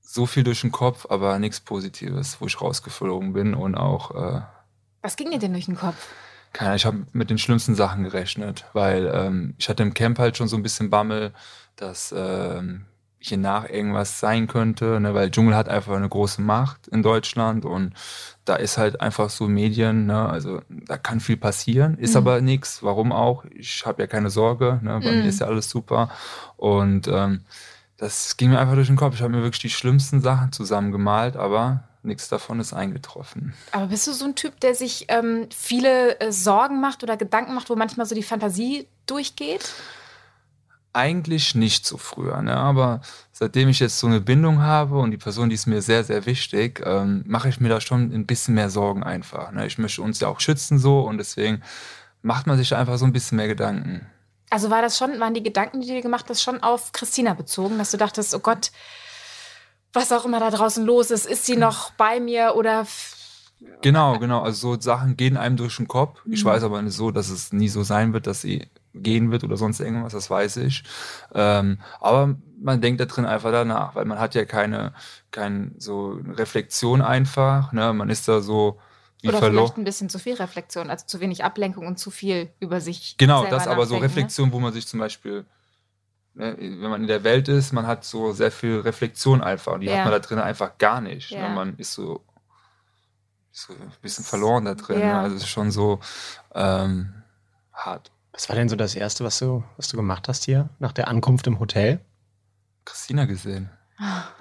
so 0.00 0.26
viel 0.26 0.44
durch 0.44 0.60
den 0.62 0.72
Kopf, 0.72 1.06
aber 1.10 1.38
nichts 1.38 1.60
Positives, 1.60 2.40
wo 2.40 2.46
ich 2.46 2.60
rausgeflogen 2.60 3.32
bin 3.32 3.54
und 3.54 3.74
auch, 3.74 4.10
äh, 4.14 4.40
Was 5.02 5.16
ging 5.16 5.30
dir 5.30 5.38
denn 5.38 5.52
durch 5.52 5.66
den 5.66 5.76
Kopf? 5.76 6.08
keine 6.52 6.70
Ahnung, 6.70 6.76
ich 6.76 6.86
habe 6.86 7.06
mit 7.12 7.28
den 7.28 7.36
schlimmsten 7.36 7.74
Sachen 7.74 8.02
gerechnet, 8.02 8.64
weil 8.72 9.10
ähm, 9.12 9.54
ich 9.58 9.68
hatte 9.68 9.82
im 9.82 9.92
Camp 9.92 10.18
halt 10.18 10.38
schon 10.38 10.48
so 10.48 10.56
ein 10.56 10.62
bisschen 10.62 10.88
Bammel, 10.88 11.34
dass 11.76 12.14
ähm, 12.16 12.86
hier 13.18 13.38
nach 13.38 13.68
irgendwas 13.68 14.20
sein 14.20 14.46
könnte, 14.46 15.00
ne, 15.00 15.14
weil 15.14 15.30
Dschungel 15.30 15.56
hat 15.56 15.68
einfach 15.68 15.94
eine 15.94 16.08
große 16.08 16.42
Macht 16.42 16.88
in 16.88 17.02
Deutschland 17.02 17.64
und 17.64 17.94
da 18.44 18.56
ist 18.56 18.78
halt 18.78 19.00
einfach 19.00 19.30
so 19.30 19.48
Medien, 19.48 20.06
ne, 20.06 20.28
also 20.28 20.60
da 20.68 20.96
kann 20.96 21.20
viel 21.20 21.36
passieren, 21.36 21.98
ist 21.98 22.14
aber 22.14 22.40
nichts, 22.40 22.82
warum 22.82 23.12
auch, 23.12 23.44
ich 23.50 23.84
habe 23.86 24.02
ja 24.02 24.06
keine 24.06 24.30
Sorge, 24.30 24.80
ne, 24.82 25.00
bei 25.02 25.12
mir 25.12 25.24
ist 25.24 25.40
ja 25.40 25.46
alles 25.46 25.68
super. 25.68 26.10
Und 26.56 27.08
ähm, 27.08 27.42
das 27.96 28.36
ging 28.36 28.50
mir 28.50 28.58
einfach 28.58 28.74
durch 28.74 28.88
den 28.88 28.96
Kopf. 28.96 29.14
Ich 29.14 29.22
habe 29.22 29.32
mir 29.32 29.42
wirklich 29.42 29.62
die 29.62 29.70
schlimmsten 29.70 30.20
Sachen 30.20 30.52
zusammengemalt, 30.52 31.36
aber 31.36 31.84
nichts 32.02 32.28
davon 32.28 32.60
ist 32.60 32.72
eingetroffen. 32.72 33.54
Aber 33.72 33.86
bist 33.86 34.06
du 34.06 34.12
so 34.12 34.24
ein 34.24 34.34
Typ, 34.34 34.60
der 34.60 34.74
sich 34.74 35.06
ähm, 35.08 35.48
viele 35.54 36.20
äh, 36.20 36.32
Sorgen 36.32 36.80
macht 36.80 37.02
oder 37.02 37.16
Gedanken 37.16 37.54
macht, 37.54 37.68
wo 37.68 37.76
manchmal 37.76 38.06
so 38.06 38.14
die 38.14 38.22
Fantasie 38.22 38.86
durchgeht? 39.06 39.72
Eigentlich 40.96 41.54
nicht 41.54 41.84
so 41.84 41.98
früher, 41.98 42.40
ne? 42.40 42.56
aber 42.56 43.02
seitdem 43.30 43.68
ich 43.68 43.80
jetzt 43.80 43.98
so 43.98 44.06
eine 44.06 44.22
Bindung 44.22 44.62
habe 44.62 44.98
und 44.98 45.10
die 45.10 45.18
Person, 45.18 45.50
die 45.50 45.54
ist 45.54 45.66
mir 45.66 45.82
sehr, 45.82 46.04
sehr 46.04 46.24
wichtig, 46.24 46.82
ähm, 46.86 47.22
mache 47.26 47.50
ich 47.50 47.60
mir 47.60 47.68
da 47.68 47.82
schon 47.82 48.14
ein 48.14 48.24
bisschen 48.24 48.54
mehr 48.54 48.70
Sorgen 48.70 49.02
einfach. 49.02 49.52
Ne? 49.52 49.66
Ich 49.66 49.76
möchte 49.76 50.00
uns 50.00 50.20
ja 50.20 50.28
auch 50.28 50.40
schützen 50.40 50.78
so 50.78 51.00
und 51.00 51.18
deswegen 51.18 51.62
macht 52.22 52.46
man 52.46 52.56
sich 52.56 52.74
einfach 52.74 52.96
so 52.96 53.04
ein 53.04 53.12
bisschen 53.12 53.36
mehr 53.36 53.46
Gedanken. 53.46 54.06
Also 54.48 54.70
war 54.70 54.80
das 54.80 54.96
schon, 54.96 55.20
waren 55.20 55.34
die 55.34 55.42
Gedanken, 55.42 55.82
die 55.82 55.88
du 55.88 55.92
dir 55.92 56.00
gemacht 56.00 56.26
hast, 56.30 56.42
schon 56.42 56.62
auf 56.62 56.92
Christina 56.92 57.34
bezogen, 57.34 57.76
dass 57.76 57.90
du 57.90 57.98
dachtest, 57.98 58.34
oh 58.34 58.38
Gott, 58.38 58.70
was 59.92 60.12
auch 60.12 60.24
immer 60.24 60.40
da 60.40 60.50
draußen 60.50 60.84
los 60.84 61.10
ist, 61.10 61.26
ist 61.26 61.44
sie 61.44 61.56
noch 61.56 61.90
bei 61.92 62.20
mir 62.20 62.54
oder 62.56 62.86
Genau, 63.82 64.18
genau. 64.18 64.42
Also 64.42 64.74
so 64.74 64.80
Sachen 64.80 65.16
gehen 65.16 65.36
einem 65.36 65.56
durch 65.56 65.76
den 65.76 65.88
Kopf. 65.88 66.20
Ich 66.26 66.44
weiß 66.44 66.62
aber 66.62 66.82
nicht 66.82 66.94
so, 66.94 67.10
dass 67.10 67.30
es 67.30 67.52
nie 67.52 67.68
so 67.68 67.82
sein 67.82 68.12
wird, 68.12 68.26
dass 68.26 68.42
sie 68.42 68.66
gehen 68.94 69.30
wird 69.30 69.44
oder 69.44 69.56
sonst 69.56 69.80
irgendwas, 69.80 70.12
das 70.12 70.30
weiß 70.30 70.58
ich. 70.58 70.84
Ähm, 71.34 71.78
aber 72.00 72.36
man 72.60 72.80
denkt 72.80 73.00
da 73.00 73.04
drin 73.04 73.26
einfach 73.26 73.52
danach, 73.52 73.94
weil 73.94 74.04
man 74.04 74.18
hat 74.18 74.34
ja 74.34 74.44
keine, 74.44 74.92
keine 75.30 75.72
so 75.78 76.20
Reflexion 76.32 77.02
einfach. 77.02 77.72
Ne? 77.72 77.92
Man 77.92 78.10
ist 78.10 78.28
da 78.28 78.40
so 78.40 78.78
wie 79.22 79.28
oder 79.28 79.38
verloren. 79.38 79.64
vielleicht 79.66 79.78
ein 79.78 79.84
bisschen 79.84 80.08
zu 80.08 80.18
viel 80.18 80.34
Reflexion, 80.34 80.90
also 80.90 81.06
zu 81.06 81.20
wenig 81.20 81.44
Ablenkung 81.44 81.86
und 81.86 81.98
zu 81.98 82.10
viel 82.10 82.50
über 82.60 82.80
sich. 82.80 83.16
Genau, 83.18 83.46
das 83.46 83.66
aber 83.66 83.86
so 83.86 83.96
ne? 83.96 84.02
Reflexion, 84.02 84.52
wo 84.52 84.60
man 84.60 84.72
sich 84.72 84.86
zum 84.86 85.00
Beispiel, 85.00 85.44
ne, 86.34 86.56
wenn 86.58 86.90
man 86.90 87.02
in 87.02 87.08
der 87.08 87.24
Welt 87.24 87.48
ist, 87.48 87.72
man 87.72 87.86
hat 87.86 88.04
so 88.04 88.32
sehr 88.32 88.50
viel 88.50 88.80
Reflexion 88.80 89.42
einfach 89.42 89.74
und 89.74 89.80
die 89.80 89.86
Ja. 89.86 89.98
hat 89.98 90.04
man 90.04 90.12
da 90.12 90.18
drin 90.20 90.38
einfach 90.38 90.78
gar 90.78 91.00
nicht. 91.00 91.30
Ja. 91.30 91.48
Ne? 91.48 91.54
Man 91.54 91.76
ist 91.76 91.92
so, 91.92 92.24
so 93.56 93.72
ein 93.72 93.92
bisschen 94.02 94.24
verloren 94.24 94.66
da 94.66 94.74
drin. 94.74 95.00
Ja. 95.00 95.06
Ne? 95.06 95.20
Also 95.20 95.36
es 95.36 95.42
ist 95.42 95.48
schon 95.48 95.70
so 95.70 96.00
ähm, 96.54 97.14
hart. 97.72 98.10
Was 98.32 98.48
war 98.50 98.56
denn 98.56 98.68
so 98.68 98.76
das 98.76 98.94
Erste, 98.94 99.24
was 99.24 99.38
du, 99.38 99.64
was 99.78 99.88
du 99.88 99.96
gemacht 99.96 100.28
hast 100.28 100.44
hier 100.44 100.68
nach 100.78 100.92
der 100.92 101.08
Ankunft 101.08 101.46
im 101.46 101.58
Hotel? 101.58 102.00
Christina 102.84 103.24
gesehen. 103.24 103.70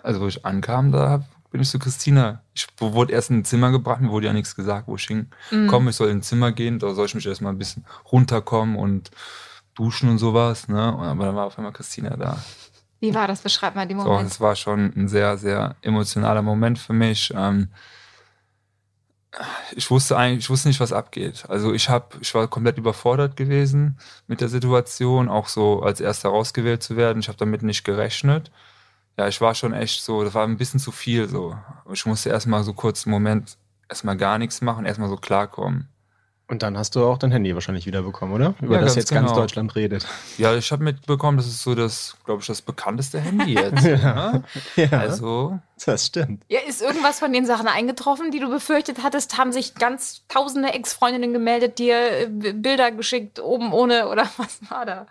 Also 0.04 0.20
wo 0.20 0.28
ich 0.28 0.46
ankam, 0.46 0.92
da 0.92 1.24
bin 1.50 1.62
ich 1.62 1.70
zu 1.70 1.80
Christina. 1.80 2.42
Ich 2.54 2.68
wurde 2.78 3.14
erst 3.14 3.30
in 3.30 3.40
ein 3.40 3.46
Zimmer 3.46 3.72
gebracht, 3.72 4.02
mir 4.02 4.10
wurde 4.12 4.28
ja 4.28 4.34
nichts 4.34 4.54
gesagt, 4.54 4.90
wo 4.90 4.98
ich 4.98 5.06
hin. 5.06 5.30
Mhm. 5.50 5.68
Komm, 5.68 5.88
ich 5.88 5.96
soll 5.96 6.10
in 6.10 6.18
ein 6.18 6.22
Zimmer 6.24 6.52
gehen, 6.52 6.78
da 6.80 6.94
soll 6.94 7.06
ich 7.06 7.16
mich 7.16 7.26
erstmal 7.26 7.54
ein 7.54 7.58
bisschen 7.58 7.86
runterkommen 8.12 8.76
und 8.76 9.12
duschen 9.76 10.10
und 10.10 10.18
sowas. 10.18 10.68
Ne? 10.68 10.94
Und 10.94 11.06
aber 11.06 11.28
dann 11.28 11.36
war 11.36 11.46
auf 11.46 11.58
einmal 11.58 11.72
Christina 11.72 12.18
da. 12.18 12.38
Wie 13.00 13.16
war 13.16 13.30
das? 13.30 13.40
Beschreib 13.40 13.76
mal 13.76 13.88
den 13.88 14.00
So, 14.02 14.08
Moment. 14.08 14.30
es 14.30 14.42
war 14.42 14.58
schon 14.58 14.92
ein 14.94 15.08
sehr, 15.08 15.38
sehr 15.38 15.78
emotionaler 15.82 16.42
Moment 16.42 16.80
für 16.80 16.94
mich. 16.94 17.34
Ähm, 17.34 17.70
ich 19.76 19.90
wusste 19.92 20.18
eigentlich, 20.18 20.46
ich 20.46 20.50
wusste 20.50 20.68
nicht, 20.68 20.80
was 20.80 20.94
abgeht. 20.94 21.46
Also 21.50 21.74
ich 21.74 21.90
habe, 21.90 22.18
ich 22.22 22.34
war 22.36 22.48
komplett 22.48 22.78
überfordert 22.78 23.36
gewesen 23.36 23.98
mit 24.28 24.42
der 24.42 24.50
Situation, 24.50 25.30
auch 25.30 25.48
so 25.48 25.82
als 25.82 26.00
erster 26.02 26.30
rausgewählt 26.30 26.84
zu 26.84 26.96
werden. 26.96 27.20
Ich 27.20 27.28
habe 27.28 27.38
damit 27.38 27.64
nicht 27.64 27.84
gerechnet. 27.84 28.52
Ja, 29.18 29.28
ich 29.28 29.42
war 29.42 29.56
schon 29.56 29.74
echt 29.74 30.04
so, 30.04 30.24
das 30.24 30.34
war 30.34 30.46
ein 30.46 30.58
bisschen 30.58 30.80
zu 30.80 30.92
viel 30.92 31.30
so. 31.30 31.58
Ich 31.92 32.06
musste 32.06 32.30
erstmal 32.30 32.64
so 32.64 32.74
kurz 32.74 33.06
einen 33.06 33.12
Moment 33.12 33.58
erstmal 33.90 34.18
gar 34.18 34.38
nichts 34.38 34.62
machen, 34.62 34.86
erstmal 34.86 35.10
so 35.10 35.18
klarkommen. 35.18 35.88
Und 36.48 36.62
dann 36.62 36.78
hast 36.78 36.96
du 36.96 37.04
auch 37.04 37.18
dein 37.18 37.32
Handy 37.32 37.56
wahrscheinlich 37.56 37.88
wiederbekommen, 37.88 38.36
oder? 38.36 38.54
Über 38.62 38.76
Ja, 38.76 38.82
das 38.82 38.90
ganz 38.90 38.96
jetzt 38.96 39.12
ganz 39.12 39.30
genau. 39.30 39.42
Deutschland 39.42 39.76
redet. 39.76 40.06
Ja, 40.38 40.56
ich 40.56 40.72
habe 40.72 40.84
mitbekommen, 40.84 41.38
das 41.38 41.48
ist 41.48 41.64
so 41.64 41.74
das, 41.74 42.18
glaube 42.24 42.42
ich, 42.42 42.48
das 42.48 42.62
bekannteste 42.62 43.20
Handy 43.20 43.56
jetzt. 43.56 43.84
ne? 43.84 44.44
Ja, 44.76 45.00
Also, 45.00 45.60
das 45.84 46.06
stimmt. 46.06 46.44
Ja, 46.48 46.60
ist 46.68 46.84
irgendwas 46.84 47.18
von 47.18 47.34
den 47.34 47.48
Sachen 47.48 47.68
eingetroffen, 47.68 48.30
die 48.30 48.40
du 48.40 48.50
befürchtet 48.50 49.02
hattest? 49.02 49.40
Haben 49.40 49.52
sich 49.52 49.74
ganz 49.74 50.22
tausende 50.28 50.70
Ex-Freundinnen 50.70 51.34
gemeldet, 51.34 51.80
dir 51.80 51.96
äh, 51.96 52.28
Bilder 52.28 52.92
geschickt, 52.92 53.40
oben 53.40 53.74
ohne 53.74 54.08
oder 54.08 54.24
was 54.38 54.60
war 54.70 54.86
da? 54.86 55.08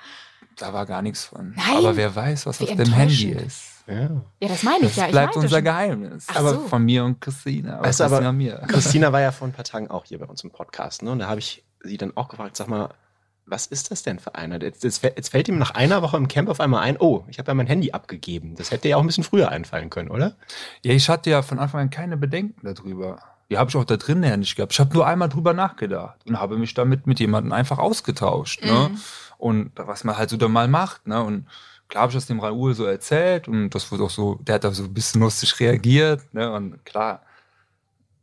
da 0.57 0.73
war 0.73 0.87
gar 0.87 1.03
nichts 1.03 1.25
von. 1.25 1.55
Nein. 1.57 1.77
Aber 1.79 1.97
wer 1.97 2.15
weiß, 2.15 2.47
was 2.47 2.61
Wie 2.61 2.65
auf 2.71 2.77
dem 2.77 2.93
Handy 2.93 3.31
ist. 3.31 3.74
Ja. 3.87 4.11
Ja, 4.41 4.49
das 4.49 4.63
meine 4.63 4.81
ich 4.87 4.89
Das 4.89 4.97
ja. 4.97 5.05
Ich 5.07 5.11
bleibt 5.13 5.37
unser 5.37 5.49
schon. 5.57 5.65
Geheimnis. 5.65 6.27
Ach 6.31 6.37
aber 6.37 6.51
so. 6.55 6.61
von 6.61 6.83
mir 6.85 7.05
und 7.05 7.21
Christina. 7.21 7.77
Aber 7.79 7.87
Weißt 7.87 8.01
du, 8.01 8.05
aber- 8.05 8.33
mir. 8.33 8.63
Christina 8.69 9.13
war 9.13 9.21
ja 9.21 9.31
vor 9.33 9.47
ein 9.49 9.53
paar 9.53 9.65
Tagen 9.65 9.91
auch 9.91 10.05
hier 10.07 10.19
bei 10.19 10.27
uns 10.27 10.43
im 10.43 10.51
Podcast. 10.51 11.03
Ne? 11.03 11.11
Und 11.13 11.19
da 11.19 11.29
habe 11.29 11.41
ich 11.41 11.65
sie 11.83 11.97
dann 11.99 12.17
auch 12.17 12.29
gefragt, 12.29 12.57
sag 12.57 12.69
mal, 12.69 12.91
was 13.47 13.67
ist 13.67 13.91
das 13.91 14.03
denn 14.03 14.19
für 14.21 14.35
einer? 14.37 14.59
Jetzt, 14.63 14.85
jetzt, 14.85 14.99
fällt- 15.01 15.17
jetzt 15.19 15.29
fällt 15.29 15.49
ihm 15.49 15.59
nach 15.59 15.73
einer 15.73 16.01
Woche 16.01 16.17
im 16.17 16.29
Camp 16.29 16.49
auf 16.49 16.61
einmal 16.61 16.81
ein, 16.83 16.97
oh, 16.99 17.25
ich 17.29 17.39
habe 17.39 17.51
ja 17.51 17.55
mein 17.55 17.67
Handy 17.67 17.93
abgegeben. 17.93 18.55
Das 18.57 18.71
hätte 18.71 18.89
ja 18.89 18.97
auch 18.97 19.01
ein 19.01 19.07
bisschen 19.07 19.25
früher 19.25 19.51
einfallen 19.51 19.91
können, 19.91 20.09
oder? 20.11 20.35
Ja, 20.83 20.93
ich 20.95 21.09
hatte 21.11 21.29
ja 21.29 21.43
von 21.43 21.59
Anfang 21.59 21.83
an 21.83 21.91
keine 21.91 22.17
Bedenken 22.17 22.67
darüber. 22.67 23.19
Die 23.51 23.59
habe 23.59 23.69
ich 23.69 23.77
auch 23.77 23.85
da 23.85 23.99
drin 23.99 24.23
ja 24.23 24.35
nicht 24.39 24.57
gehabt. 24.57 24.73
Ich 24.73 24.81
habe 24.81 24.95
nur 24.95 25.07
einmal 25.07 25.29
drüber 25.29 25.53
nachgedacht 25.53 26.21
und 26.27 26.41
habe 26.41 26.57
mich 26.57 26.73
damit 26.73 27.07
mit 27.07 27.21
jemandem 27.21 27.53
einfach 27.53 27.79
ausgetauscht. 27.79 28.65
Ne? 28.65 28.89
Mhm. 28.91 28.99
Und 29.37 29.73
was 29.77 30.05
man 30.05 30.17
halt 30.17 30.31
so 30.31 30.39
da 30.39 30.49
mal 30.49 30.67
macht. 30.67 31.07
Ne? 31.07 31.23
Und 31.23 31.47
klar 31.95 32.03
habe 32.03 32.11
ich 32.11 32.17
das 32.17 32.27
dem 32.27 32.41
Raoul 32.41 32.75
so 32.75 32.87
erzählt 32.87 33.47
und 33.47 33.71
das 33.71 33.93
wurde 33.93 34.03
auch 34.03 34.11
so, 34.11 34.35
der 34.43 34.57
hat 34.57 34.65
da 34.65 34.73
so 34.73 34.83
ein 34.83 34.93
bisschen 34.93 35.21
lustig 35.21 35.61
reagiert. 35.61 36.23
Ne? 36.35 36.51
Und 36.53 36.85
klar, 36.85 37.23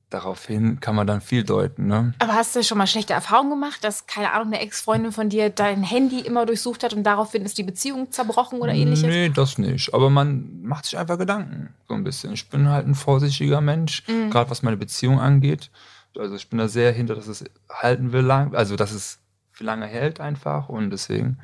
daraufhin 0.09 0.81
kann 0.81 0.93
man 0.93 1.07
dann 1.07 1.21
viel 1.21 1.45
deuten. 1.45 1.87
Ne? 1.87 2.13
Aber 2.19 2.33
hast 2.33 2.53
du 2.53 2.63
schon 2.65 2.77
mal 2.77 2.85
schlechte 2.85 3.13
Erfahrungen 3.13 3.51
gemacht, 3.51 3.81
dass, 3.81 4.07
keine 4.07 4.33
Ahnung, 4.33 4.47
eine 4.47 4.59
Ex-Freundin 4.59 5.13
von 5.13 5.29
dir 5.29 5.49
dein 5.49 5.83
Handy 5.83 6.19
immer 6.19 6.45
durchsucht 6.45 6.83
hat 6.83 6.93
und 6.93 7.03
daraufhin 7.03 7.43
ist 7.43 7.57
die 7.57 7.63
Beziehung 7.63 8.11
zerbrochen 8.11 8.59
oder 8.59 8.73
ähnliches? 8.73 9.07
Nee, 9.07 9.29
das 9.29 9.57
nicht. 9.57 9.93
Aber 9.93 10.09
man 10.09 10.63
macht 10.63 10.83
sich 10.83 10.97
einfach 10.97 11.17
Gedanken, 11.17 11.73
so 11.87 11.93
ein 11.93 12.03
bisschen. 12.03 12.33
Ich 12.33 12.49
bin 12.49 12.67
halt 12.67 12.85
ein 12.87 12.95
vorsichtiger 12.95 13.61
Mensch, 13.61 14.03
Mhm. 14.09 14.31
gerade 14.31 14.49
was 14.49 14.63
meine 14.63 14.75
Beziehung 14.75 15.21
angeht. 15.21 15.71
Also 16.19 16.35
ich 16.35 16.49
bin 16.49 16.59
da 16.59 16.67
sehr 16.67 16.91
hinter, 16.91 17.15
dass 17.15 17.27
es 17.27 17.45
halten 17.71 18.11
will, 18.11 18.25
lang, 18.25 18.53
also 18.53 18.75
dass 18.75 18.91
es 18.91 19.19
für 19.53 19.63
lange 19.63 19.85
hält 19.85 20.19
einfach. 20.19 20.67
Und 20.67 20.89
deswegen 20.89 21.39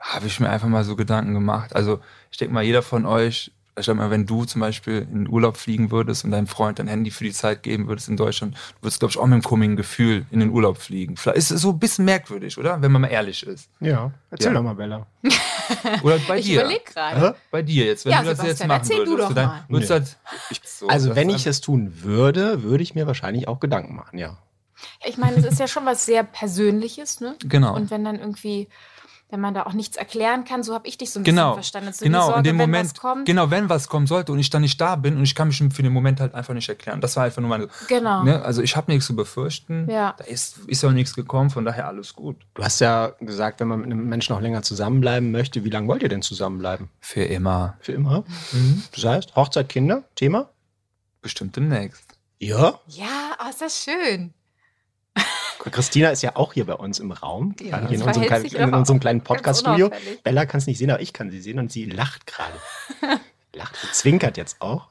habe 0.00 0.26
ich 0.26 0.40
mir 0.40 0.48
einfach 0.50 0.68
mal 0.68 0.82
so 0.84 0.96
Gedanken 0.96 1.34
gemacht. 1.34 1.76
Also 1.76 2.00
ich 2.30 2.38
denke 2.38 2.54
mal, 2.54 2.62
jeder 2.64 2.82
von 2.82 3.06
euch 3.06 3.52
ich 3.78 3.86
sag 3.86 3.96
mal, 3.96 4.10
wenn 4.10 4.26
du 4.26 4.44
zum 4.44 4.60
Beispiel 4.60 5.06
in 5.10 5.26
Urlaub 5.28 5.56
fliegen 5.56 5.90
würdest 5.90 6.24
und 6.24 6.32
deinem 6.32 6.48
Freund 6.48 6.78
dein 6.78 6.88
Handy 6.88 7.10
für 7.10 7.24
die 7.24 7.32
Zeit 7.32 7.62
geben 7.62 7.86
würdest 7.88 8.08
in 8.08 8.16
Deutschland, 8.16 8.54
du 8.54 8.82
würdest, 8.82 8.98
glaube 8.98 9.10
ich, 9.12 9.16
auch 9.18 9.24
mit 9.24 9.32
einem 9.34 9.42
komischen 9.42 9.76
Gefühl 9.76 10.26
in 10.30 10.40
den 10.40 10.50
Urlaub 10.50 10.76
fliegen. 10.76 11.16
Vielleicht 11.16 11.38
ist 11.38 11.50
es 11.50 11.62
so 11.62 11.70
ein 11.70 11.78
bisschen 11.78 12.04
merkwürdig, 12.04 12.58
oder? 12.58 12.82
Wenn 12.82 12.92
man 12.92 13.02
mal 13.02 13.08
ehrlich 13.08 13.46
ist. 13.46 13.70
Ja, 13.78 14.10
erzähl 14.30 14.48
Ja. 14.48 14.54
doch 14.54 14.62
mal, 14.64 14.74
Bella. 14.74 15.06
Oder 16.02 16.18
bei 16.28 16.38
Ich 16.40 16.46
dir. 16.46 16.60
überlege 16.62 16.82
gerade. 16.84 17.36
Bei 17.50 17.62
dir 17.62 17.86
jetzt, 17.86 18.04
wenn 18.04 18.12
Ja, 18.12 18.22
du 18.22 18.34
das 18.34 18.42
jetzt 18.44 18.66
machen 18.66 18.80
erzähl 18.82 19.04
du 19.04 19.12
würdest. 19.12 19.30
doch 19.30 19.34
dann 19.34 19.46
mal. 19.46 19.64
würdest 19.68 19.90
du 19.90 19.94
halt, 19.94 20.16
ich, 20.50 20.60
so, 20.64 20.88
Also, 20.88 21.14
wenn 21.14 21.30
ich 21.30 21.46
es 21.46 21.60
tun 21.62 22.02
würde, 22.02 22.62
würde 22.62 22.82
ich 22.82 22.94
mir 22.94 23.06
wahrscheinlich 23.06 23.48
auch 23.48 23.60
Gedanken 23.60 23.94
machen, 23.94 24.18
ja. 24.18 24.36
Ich 25.06 25.16
meine, 25.16 25.36
es 25.36 25.44
ist 25.44 25.58
ja 25.60 25.68
schon 25.68 25.86
was 25.86 26.04
sehr 26.04 26.24
Persönliches, 26.24 27.20
ne? 27.20 27.36
Genau. 27.44 27.74
Und 27.76 27.90
wenn 27.90 28.04
dann 28.04 28.16
irgendwie, 28.18 28.68
wenn 29.30 29.40
man 29.40 29.54
da 29.54 29.64
auch 29.64 29.72
nichts 29.72 29.96
erklären 29.96 30.44
kann, 30.44 30.62
so 30.62 30.74
habe 30.74 30.86
ich 30.88 30.98
dich 30.98 31.10
so 31.10 31.20
ein 31.20 31.22
bisschen 31.22 31.36
Genau, 31.36 31.54
verstanden. 31.54 31.92
So 31.92 32.04
genau, 32.04 32.22
Sorge, 32.26 32.38
in 32.38 32.44
dem 32.44 32.58
wenn 32.58 32.70
Moment, 32.70 32.90
was 32.90 33.00
kommt. 33.00 33.26
genau, 33.26 33.50
wenn 33.50 33.68
was 33.68 33.88
kommen 33.88 34.06
sollte 34.06 34.32
und 34.32 34.38
ich 34.38 34.50
dann 34.50 34.62
nicht 34.62 34.80
da 34.80 34.96
bin 34.96 35.16
und 35.16 35.22
ich 35.22 35.34
kann 35.34 35.48
mich 35.48 35.58
für 35.58 35.82
den 35.82 35.92
Moment 35.92 36.20
halt 36.20 36.34
einfach 36.34 36.54
nicht 36.54 36.68
erklären. 36.68 37.00
Das 37.00 37.16
war 37.16 37.24
einfach 37.24 37.40
nur 37.40 37.48
meine, 37.48 37.68
Genau. 37.88 38.22
ne, 38.24 38.42
also 38.44 38.62
ich 38.62 38.76
habe 38.76 38.90
nichts 38.90 39.06
zu 39.06 39.14
befürchten, 39.16 39.88
Ja. 39.90 40.14
da 40.18 40.24
ist, 40.24 40.58
ist 40.66 40.84
auch 40.84 40.90
nichts 40.92 41.14
gekommen, 41.14 41.50
von 41.50 41.64
daher 41.64 41.86
alles 41.88 42.14
gut. 42.14 42.36
Du 42.54 42.62
hast 42.64 42.80
ja 42.80 43.12
gesagt, 43.20 43.60
wenn 43.60 43.68
man 43.68 43.80
mit 43.80 43.86
einem 43.90 44.08
Menschen 44.08 44.34
noch 44.34 44.40
länger 44.42 44.62
zusammenbleiben 44.62 45.30
möchte, 45.30 45.64
wie 45.64 45.70
lange 45.70 45.88
wollt 45.88 46.02
ihr 46.02 46.08
denn 46.08 46.22
zusammenbleiben? 46.22 46.88
Für 47.00 47.22
immer, 47.22 47.76
Für 47.80 47.92
immer? 47.92 48.24
Mhm. 48.52 48.82
Das 48.94 49.04
heißt, 49.04 49.36
Hochzeit, 49.36 49.68
Kinder, 49.68 50.04
Thema? 50.16 50.48
bestimmt 51.22 51.54
demnächst. 51.56 52.02
Ja. 52.38 52.80
Ja, 52.88 53.36
oh, 53.44 53.50
ist 53.50 53.60
das 53.60 53.84
schön. 53.84 54.32
Christina 55.64 56.10
ist 56.10 56.22
ja 56.22 56.36
auch 56.36 56.52
hier 56.52 56.64
bei 56.66 56.74
uns 56.74 56.98
im 56.98 57.12
Raum. 57.12 57.54
Ja, 57.60 57.80
hier 57.86 57.98
in 57.98 58.02
unserem, 58.02 58.26
kleinen, 58.26 58.44
in 58.46 58.74
unserem 58.74 59.00
kleinen 59.00 59.20
Podcast-Studio. 59.22 59.90
Bella 60.22 60.46
kann 60.46 60.58
es 60.58 60.66
nicht 60.66 60.78
sehen, 60.78 60.90
aber 60.90 61.00
ich 61.02 61.12
kann 61.12 61.30
sie 61.30 61.40
sehen 61.40 61.58
und 61.58 61.70
sie 61.70 61.84
lacht 61.84 62.26
gerade. 62.26 62.54
lacht, 63.54 63.76
sie 63.76 63.92
zwinkert 63.92 64.36
jetzt 64.36 64.60
auch. 64.60 64.88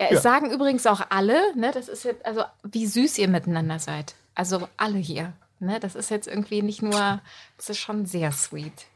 Ja, 0.00 0.08
es 0.10 0.22
sagen 0.22 0.50
übrigens 0.50 0.86
auch 0.86 1.00
alle, 1.10 1.56
ne, 1.56 1.70
das 1.72 1.88
ist 1.88 2.04
jetzt, 2.04 2.26
also 2.26 2.42
wie 2.64 2.86
süß 2.86 3.18
ihr 3.18 3.28
miteinander 3.28 3.78
seid. 3.78 4.14
Also 4.34 4.68
alle 4.76 4.98
hier. 4.98 5.32
Ne, 5.60 5.78
das 5.78 5.94
ist 5.94 6.10
jetzt 6.10 6.26
irgendwie 6.26 6.60
nicht 6.62 6.82
nur, 6.82 7.20
das 7.56 7.70
ist 7.70 7.78
schon 7.78 8.04
sehr 8.04 8.32
sweet. 8.32 8.86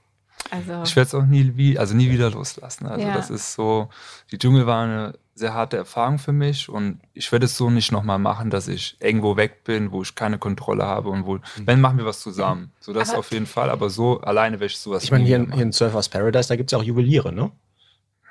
Also, 0.51 0.83
Ich 0.83 0.97
werde 0.97 1.07
es 1.09 1.15
auch 1.15 1.25
nie, 1.25 1.53
wie, 1.57 1.79
also 1.79 1.95
nie 1.95 2.11
wieder 2.11 2.31
loslassen. 2.31 2.87
Also 2.87 3.07
Ja. 3.07 3.15
das 3.15 3.31
ist 3.31 3.55
so, 3.55 3.89
die 4.31 4.39
Dschungel 4.39 4.67
war 4.67 4.85
eine 4.85 5.19
sehr 5.39 5.53
harte 5.53 5.77
Erfahrung 5.77 6.19
für 6.19 6.33
mich 6.33 6.69
und 6.71 6.99
ich 7.13 7.31
werde 7.31 7.45
es 7.45 7.57
so 7.59 7.69
nicht 7.69 7.93
nochmal 7.93 8.19
machen, 8.19 8.49
dass 8.49 8.69
ich 8.69 8.97
irgendwo 9.01 9.37
weg 9.37 9.65
bin, 9.65 9.93
wo 9.93 10.01
ich 10.03 10.15
keine 10.15 10.39
Kontrolle 10.39 10.85
habe 10.87 11.11
und 11.11 11.27
wo, 11.27 11.39
wenn 11.65 11.81
machen 11.83 11.99
wir 11.99 12.07
was 12.07 12.21
zusammen. 12.21 12.73
So 12.81 12.95
das 12.95 13.11
Aber- 13.11 13.19
auf 13.19 13.31
jeden 13.33 13.45
Fall, 13.47 13.69
aber 13.69 13.91
so 13.91 14.19
alleine 14.23 14.57
werde 14.61 14.73
ich 14.73 14.79
sowas 14.79 15.05
Ich 15.05 15.11
meine, 15.11 15.25
hier, 15.25 15.37
in- 15.37 15.53
hier 15.53 15.63
in 15.63 15.73
Surfers 15.73 16.09
Paradise, 16.09 16.49
da 16.49 16.57
gibt 16.57 16.69
es 16.69 16.73
ja 16.73 16.79
auch 16.79 16.83
Juweliere, 16.83 17.33
ne? 17.33 17.51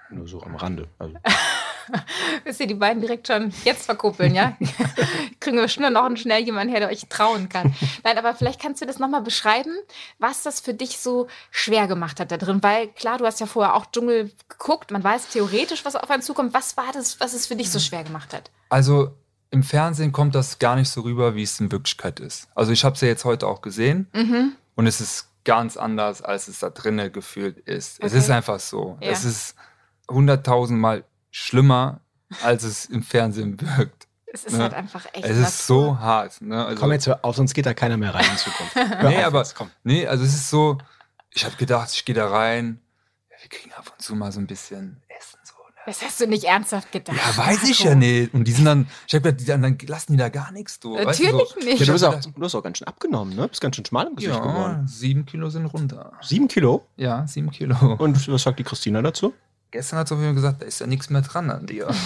Nur 0.09 0.27
so 0.27 0.41
am 0.41 0.55
Rande. 0.55 0.87
Also, 0.99 1.15
Wisst 2.43 2.59
ihr, 2.59 2.67
die 2.67 2.73
beiden 2.75 3.01
direkt 3.01 3.27
schon 3.27 3.51
jetzt 3.63 3.85
verkuppeln, 3.85 4.33
ja? 4.35 4.55
Kriegen 5.39 5.57
wir 5.57 5.67
schnell 5.67 5.91
noch 5.91 6.09
schnell 6.17 6.43
jemanden 6.43 6.71
her, 6.71 6.79
der 6.79 6.89
euch 6.89 7.07
trauen 7.09 7.49
kann. 7.49 7.73
Nein, 8.03 8.17
aber 8.17 8.33
vielleicht 8.35 8.61
kannst 8.61 8.81
du 8.81 8.85
das 8.85 8.99
nochmal 8.99 9.21
beschreiben, 9.21 9.73
was 10.19 10.43
das 10.43 10.59
für 10.59 10.73
dich 10.73 10.97
so 10.99 11.27
schwer 11.51 11.87
gemacht 11.87 12.19
hat 12.19 12.31
da 12.31 12.37
drin. 12.37 12.61
Weil 12.63 12.87
klar, 12.89 13.17
du 13.17 13.25
hast 13.25 13.39
ja 13.39 13.45
vorher 13.45 13.75
auch 13.75 13.85
Dschungel 13.87 14.31
geguckt, 14.49 14.91
man 14.91 15.03
weiß 15.03 15.29
theoretisch, 15.29 15.85
was 15.85 15.95
auf 15.95 16.09
einen 16.09 16.21
zukommt. 16.23 16.53
Was 16.53 16.77
war 16.77 16.91
das, 16.93 17.19
was 17.19 17.33
es 17.33 17.47
für 17.47 17.55
dich 17.55 17.69
so 17.71 17.79
schwer 17.79 18.03
gemacht 18.03 18.33
hat? 18.33 18.51
Also 18.69 19.11
im 19.51 19.63
Fernsehen 19.63 20.11
kommt 20.11 20.35
das 20.35 20.59
gar 20.59 20.75
nicht 20.75 20.89
so 20.89 21.01
rüber, 21.01 21.35
wie 21.35 21.43
es 21.43 21.59
in 21.59 21.71
Wirklichkeit 21.71 22.19
ist. 22.19 22.47
Also 22.55 22.71
ich 22.71 22.83
habe 22.83 22.95
es 22.95 23.01
ja 23.01 23.07
jetzt 23.07 23.25
heute 23.25 23.47
auch 23.47 23.61
gesehen 23.61 24.07
Mhm. 24.13 24.53
und 24.75 24.87
es 24.87 24.99
ist 25.01 25.29
ganz 25.45 25.77
anders, 25.77 26.21
als 26.23 26.47
es 26.47 26.59
da 26.59 26.71
drinnen 26.71 27.11
gefühlt 27.11 27.59
ist. 27.59 27.99
Es 27.99 28.11
Okay. 28.11 28.17
ist 28.17 28.29
einfach 28.31 28.59
so. 28.59 28.97
Ja. 28.99 29.11
Es 29.11 29.23
ist 29.23 29.55
hunderttausendmal 30.09 31.03
schlimmer, 31.35 31.99
als 32.43 32.63
es 32.63 32.85
im 32.85 33.03
Fernsehen 33.03 33.59
wirkt. 33.59 34.07
Es 34.25 34.45
ist 34.45 34.53
Ne? 34.53 34.63
halt 34.63 34.73
einfach 34.73 35.05
echt. 35.13 35.25
Es 35.25 35.31
Natur. 35.31 35.47
ist 35.47 35.67
so 35.67 35.99
hart. 35.99 36.41
Ne? 36.41 36.65
Also, 36.65 36.79
komm 36.81 36.91
jetzt 36.91 37.07
auf, 37.23 37.35
sonst 37.35 37.53
geht 37.53 37.65
da 37.65 37.73
keiner 37.73 37.97
mehr 37.97 38.13
rein 38.15 38.25
in 38.31 38.37
Zukunft. 38.37 38.75
Nee, 39.03 39.17
auf 39.19 39.25
aber 39.25 39.39
jetzt, 39.39 39.55
komm. 39.55 39.69
nee, 39.83 40.07
also 40.07 40.23
es 40.23 40.33
ist 40.33 40.49
so, 40.49 40.77
ich 41.31 41.45
habe 41.45 41.55
gedacht, 41.57 41.89
ich 41.93 42.05
gehe 42.05 42.15
da 42.15 42.27
rein, 42.29 42.79
ja, 43.29 43.35
wir 43.41 43.49
kriegen 43.49 43.73
ab 43.73 43.91
und 43.93 44.01
zu 44.01 44.15
mal 44.15 44.31
so 44.31 44.39
ein 44.39 44.47
bisschen 44.47 45.01
Essen. 45.07 45.39
So, 45.43 45.53
ne? 45.53 45.73
Das 45.85 46.01
hast 46.01 46.19
du 46.19 46.27
nicht 46.27 46.43
ernsthaft 46.45 46.91
gedacht. 46.91 47.15
Ja, 47.17 47.37
weiß 47.37 47.63
ich 47.63 47.79
Marco. 47.79 47.89
ja 47.89 47.95
nicht. 47.95 48.33
Und 48.33 48.45
die 48.45 48.51
sind 48.51 48.65
dann, 48.65 48.87
ich 49.07 49.13
habe 49.13 49.23
gedacht, 49.23 49.39
die 49.41 49.45
dann, 49.45 49.61
dann 49.61 49.77
lassen 49.87 50.13
die 50.13 50.17
da 50.17 50.27
gar 50.29 50.51
nichts. 50.51 50.79
Du, 50.81 50.95
weißt 50.95 51.19
du, 51.19 51.23
Natürlich 51.25 51.49
so. 51.49 51.59
nicht. 51.59 51.79
Ja, 51.79 51.85
du, 51.85 51.91
bist 51.93 52.03
auch, 52.03 52.19
du 52.19 52.43
hast 52.43 52.55
auch 52.55 52.63
ganz 52.63 52.77
schön 52.79 52.87
abgenommen, 52.87 53.35
ne? 53.35 53.47
Bist 53.47 53.61
ganz 53.61 53.75
schön 53.77 53.85
schmal 53.85 54.07
im 54.07 54.15
Gesicht 54.15 54.33
Ja, 54.35 54.41
geworden. 54.41 54.87
sieben 54.87 55.25
Kilo 55.25 55.49
sind 55.49 55.65
runter. 55.67 56.11
Sieben 56.21 56.47
Kilo. 56.49 56.85
Ja, 56.97 57.25
sieben 57.27 57.51
Kilo. 57.51 57.75
Und 57.99 58.27
was 58.27 58.43
sagt 58.43 58.59
die 58.59 58.63
Christina 58.63 59.01
dazu? 59.01 59.33
Gestern 59.75 59.99
hat 59.99 60.07
sie 60.07 60.13
auf 60.13 60.21
jeden 60.21 60.29
Fall 60.29 60.41
gesagt, 60.41 60.61
da 60.61 60.65
ist 60.65 60.79
ja 60.79 60.87
nichts 60.87 61.09
mehr 61.09 61.21
dran 61.21 61.49
an 61.49 61.65
dir. 61.65 61.89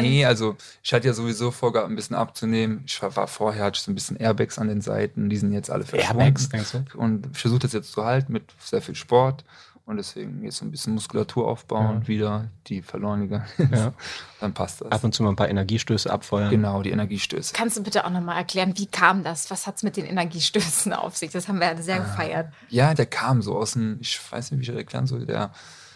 Nee, 0.00 0.24
also 0.24 0.56
ich 0.82 0.94
hatte 0.94 1.06
ja 1.06 1.12
sowieso 1.12 1.50
vor, 1.50 1.70
gehabt, 1.70 1.90
ein 1.90 1.96
bisschen 1.96 2.16
abzunehmen. 2.16 2.82
Ich 2.86 3.00
war, 3.02 3.14
war 3.14 3.28
vorher, 3.28 3.66
hatte 3.66 3.76
ich 3.76 3.82
so 3.82 3.92
ein 3.92 3.94
bisschen 3.94 4.16
Airbags 4.16 4.58
an 4.58 4.68
den 4.68 4.80
Seiten, 4.80 5.28
die 5.28 5.36
sind 5.36 5.52
jetzt 5.52 5.70
alle 5.70 5.84
verschwunden. 5.84 6.48
denkst 6.50 6.72
du? 6.72 6.98
Und 6.98 7.28
ich 7.30 7.38
versuche 7.38 7.60
das 7.60 7.74
jetzt 7.74 7.92
zu 7.92 8.02
halten 8.02 8.32
mit 8.32 8.44
sehr 8.58 8.80
viel 8.80 8.94
Sport. 8.94 9.44
Und 9.86 9.98
deswegen 9.98 10.42
jetzt 10.42 10.56
so 10.56 10.64
ein 10.64 10.72
bisschen 10.72 10.94
Muskulatur 10.94 11.46
aufbauen, 11.46 12.00
Ja. 12.02 12.08
wieder 12.08 12.48
die 12.66 12.82
verloren 12.82 13.20
gegangen 13.22 13.46
ist. 13.56 13.70
Ja. 13.72 13.92
Dann 14.40 14.52
passt 14.52 14.80
das. 14.80 14.90
Ab 14.90 15.04
und 15.04 15.14
zu 15.14 15.22
mal 15.22 15.28
ein 15.30 15.36
paar 15.36 15.48
Energiestöße 15.48 16.12
abfeuern. 16.12 16.50
genau, 16.50 16.82
die 16.82 16.90
Energiestöße. 16.90 17.54
Kannst 17.54 17.76
du 17.76 17.84
bitte 17.84 18.04
auch 18.04 18.10
nochmal 18.10 18.36
erklären, 18.36 18.72
wie 18.76 18.86
kam 18.86 19.22
das? 19.22 19.48
Was 19.50 19.66
hat 19.68 19.76
es 19.76 19.82
mit 19.84 19.96
den 19.96 20.04
Energiestößen 20.04 20.92
auf 20.92 21.16
sich? 21.16 21.30
Das 21.30 21.46
haben 21.46 21.60
wir 21.60 21.68
ja 21.68 21.80
sehr 21.80 22.00
gefeiert. 22.00 22.52
Ja, 22.68 22.94
der 22.94 23.06
kam 23.06 23.42
so 23.42 23.56
aus 23.56 23.72
dem, 23.74 23.98
ich 24.00 24.20
weiß 24.32 24.50
nicht, 24.50 24.58
wie 24.58 24.62
ich 24.62 24.68
das 24.68 24.76
erklären 24.76 25.06
soll. 25.06 25.24
Der, 25.24 25.52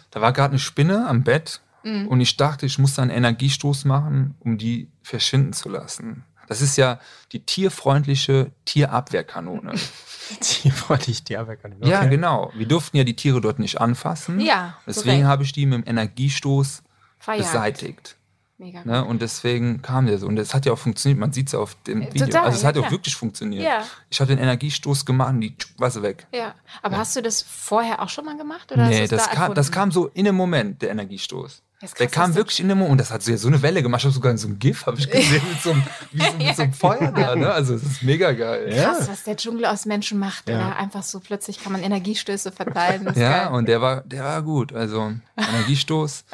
da 0.09 0.21
war 0.21 0.31
gerade 0.31 0.51
eine 0.51 0.59
Spinne 0.59 1.07
am 1.07 1.23
Bett 1.23 1.59
Mhm. 1.83 2.07
und 2.09 2.21
ich 2.21 2.37
dachte, 2.37 2.67
ich 2.67 2.77
muss 2.77 2.93
da 2.93 3.01
einen 3.01 3.09
Energiestoß 3.11 3.85
machen, 3.85 4.35
um 4.39 4.57
die 4.59 4.87
verschwinden 5.01 5.51
zu 5.51 5.67
lassen. 5.67 6.23
Das 6.47 6.61
ist 6.61 6.77
ja 6.77 6.99
die 7.31 7.45
tierfreundliche 7.45 8.51
Tierabwehrkanone. 8.65 9.73
Tierfreundlich 10.39 11.23
Tierwerker. 11.23 11.69
Okay. 11.79 11.89
Ja, 11.89 12.05
genau. 12.05 12.51
Wir 12.55 12.67
durften 12.67 12.97
ja 12.97 13.03
die 13.03 13.15
Tiere 13.15 13.41
dort 13.41 13.59
nicht 13.59 13.79
anfassen. 13.81 14.39
Ja, 14.39 14.77
Deswegen 14.87 15.09
korrekt. 15.09 15.25
habe 15.27 15.43
ich 15.43 15.51
die 15.53 15.65
mit 15.65 15.79
dem 15.85 15.89
Energiestoß 15.89 16.83
Verjagt. 17.19 17.51
beseitigt. 17.51 18.15
Mega. 18.57 18.83
Ne? 18.85 19.03
Und 19.03 19.21
deswegen 19.23 19.81
kam 19.81 20.05
der 20.05 20.19
so. 20.19 20.27
Und 20.27 20.37
es 20.37 20.53
hat 20.53 20.65
ja 20.67 20.73
auch 20.73 20.77
funktioniert. 20.77 21.19
Man 21.19 21.33
sieht 21.33 21.47
es 21.47 21.53
ja 21.53 21.59
auf 21.59 21.75
dem 21.87 22.03
Äh, 22.03 22.13
Video. 22.13 22.27
total, 22.27 22.45
also 22.45 22.57
es 22.57 22.61
ja, 22.61 22.67
hat 22.69 22.75
ja 22.75 22.83
auch 22.83 22.91
wirklich 22.91 23.15
funktioniert. 23.15 23.63
Ja. 23.63 23.83
Ich 24.09 24.19
habe 24.21 24.27
den 24.35 24.37
Energiestoß 24.43 25.03
gemacht 25.05 25.29
und 25.33 25.41
die 25.41 25.55
war 25.77 25.89
sie 25.89 26.03
weg. 26.03 26.27
Ja, 26.33 26.53
aber 26.83 26.97
hast 26.97 27.15
du 27.15 27.21
das 27.23 27.41
vorher 27.41 28.01
auch 28.03 28.09
schon 28.09 28.23
mal 28.25 28.37
gemacht? 28.37 28.71
Oder 28.71 28.87
Nee, 28.87 29.07
das, 29.07 29.27
da 29.29 29.33
kam, 29.35 29.53
das 29.55 29.71
kam 29.71 29.91
so 29.91 30.07
in 30.09 30.25
dem 30.25 30.35
Moment, 30.35 30.81
der 30.83 30.91
Energiestoß. 30.91 31.63
Ist 31.81 31.99
Der 31.99 32.07
krass, 32.07 32.15
kam 32.25 32.35
wirklich 32.35 32.59
in 32.59 32.69
dem 32.69 32.77
Moment. 32.77 32.91
Und 32.93 32.97
das 32.99 33.09
hat 33.11 33.23
so, 33.23 33.35
so 33.37 33.47
eine 33.47 33.61
Welle 33.61 33.81
gemacht. 33.81 34.01
Ich 34.01 34.05
habe 34.05 34.13
sogar 34.13 34.37
so 34.37 34.47
ein 34.47 34.59
GIF, 34.59 34.85
habe 34.85 34.99
ich 34.99 35.09
gesehen, 35.11 35.41
mit 35.51 35.61
so 35.61 35.71
einem, 35.71 35.83
wie 36.11 36.21
so, 36.23 36.33
mit 36.37 36.55
so 36.55 36.61
einem 36.63 36.73
Feuer 36.73 37.11
da. 37.11 37.35
Ne? 37.35 37.51
Also 37.51 37.73
es 37.73 37.83
ist 37.83 38.03
mega 38.03 38.31
geil. 38.33 38.71
Ja. 38.75 38.93
Krass, 38.93 39.09
was 39.09 39.23
der 39.23 39.35
Dschungel 39.37 39.65
aus 39.65 39.85
Menschen 39.85 40.19
macht. 40.19 40.47
Ja. 40.47 40.55
Oder 40.57 40.75
einfach 40.77 41.03
so 41.03 41.19
plötzlich 41.19 41.59
kann 41.61 41.71
man 41.71 41.81
Energiestöße 41.81 42.51
verteilen. 42.51 43.05
Ja, 43.15 43.45
geil. 43.45 43.53
und 43.57 43.67
der 43.67 43.81
war, 43.81 44.01
der 44.01 44.23
war 44.23 44.41
gut. 44.43 44.73
Also 44.73 45.13
Energiestoß. 45.37 46.25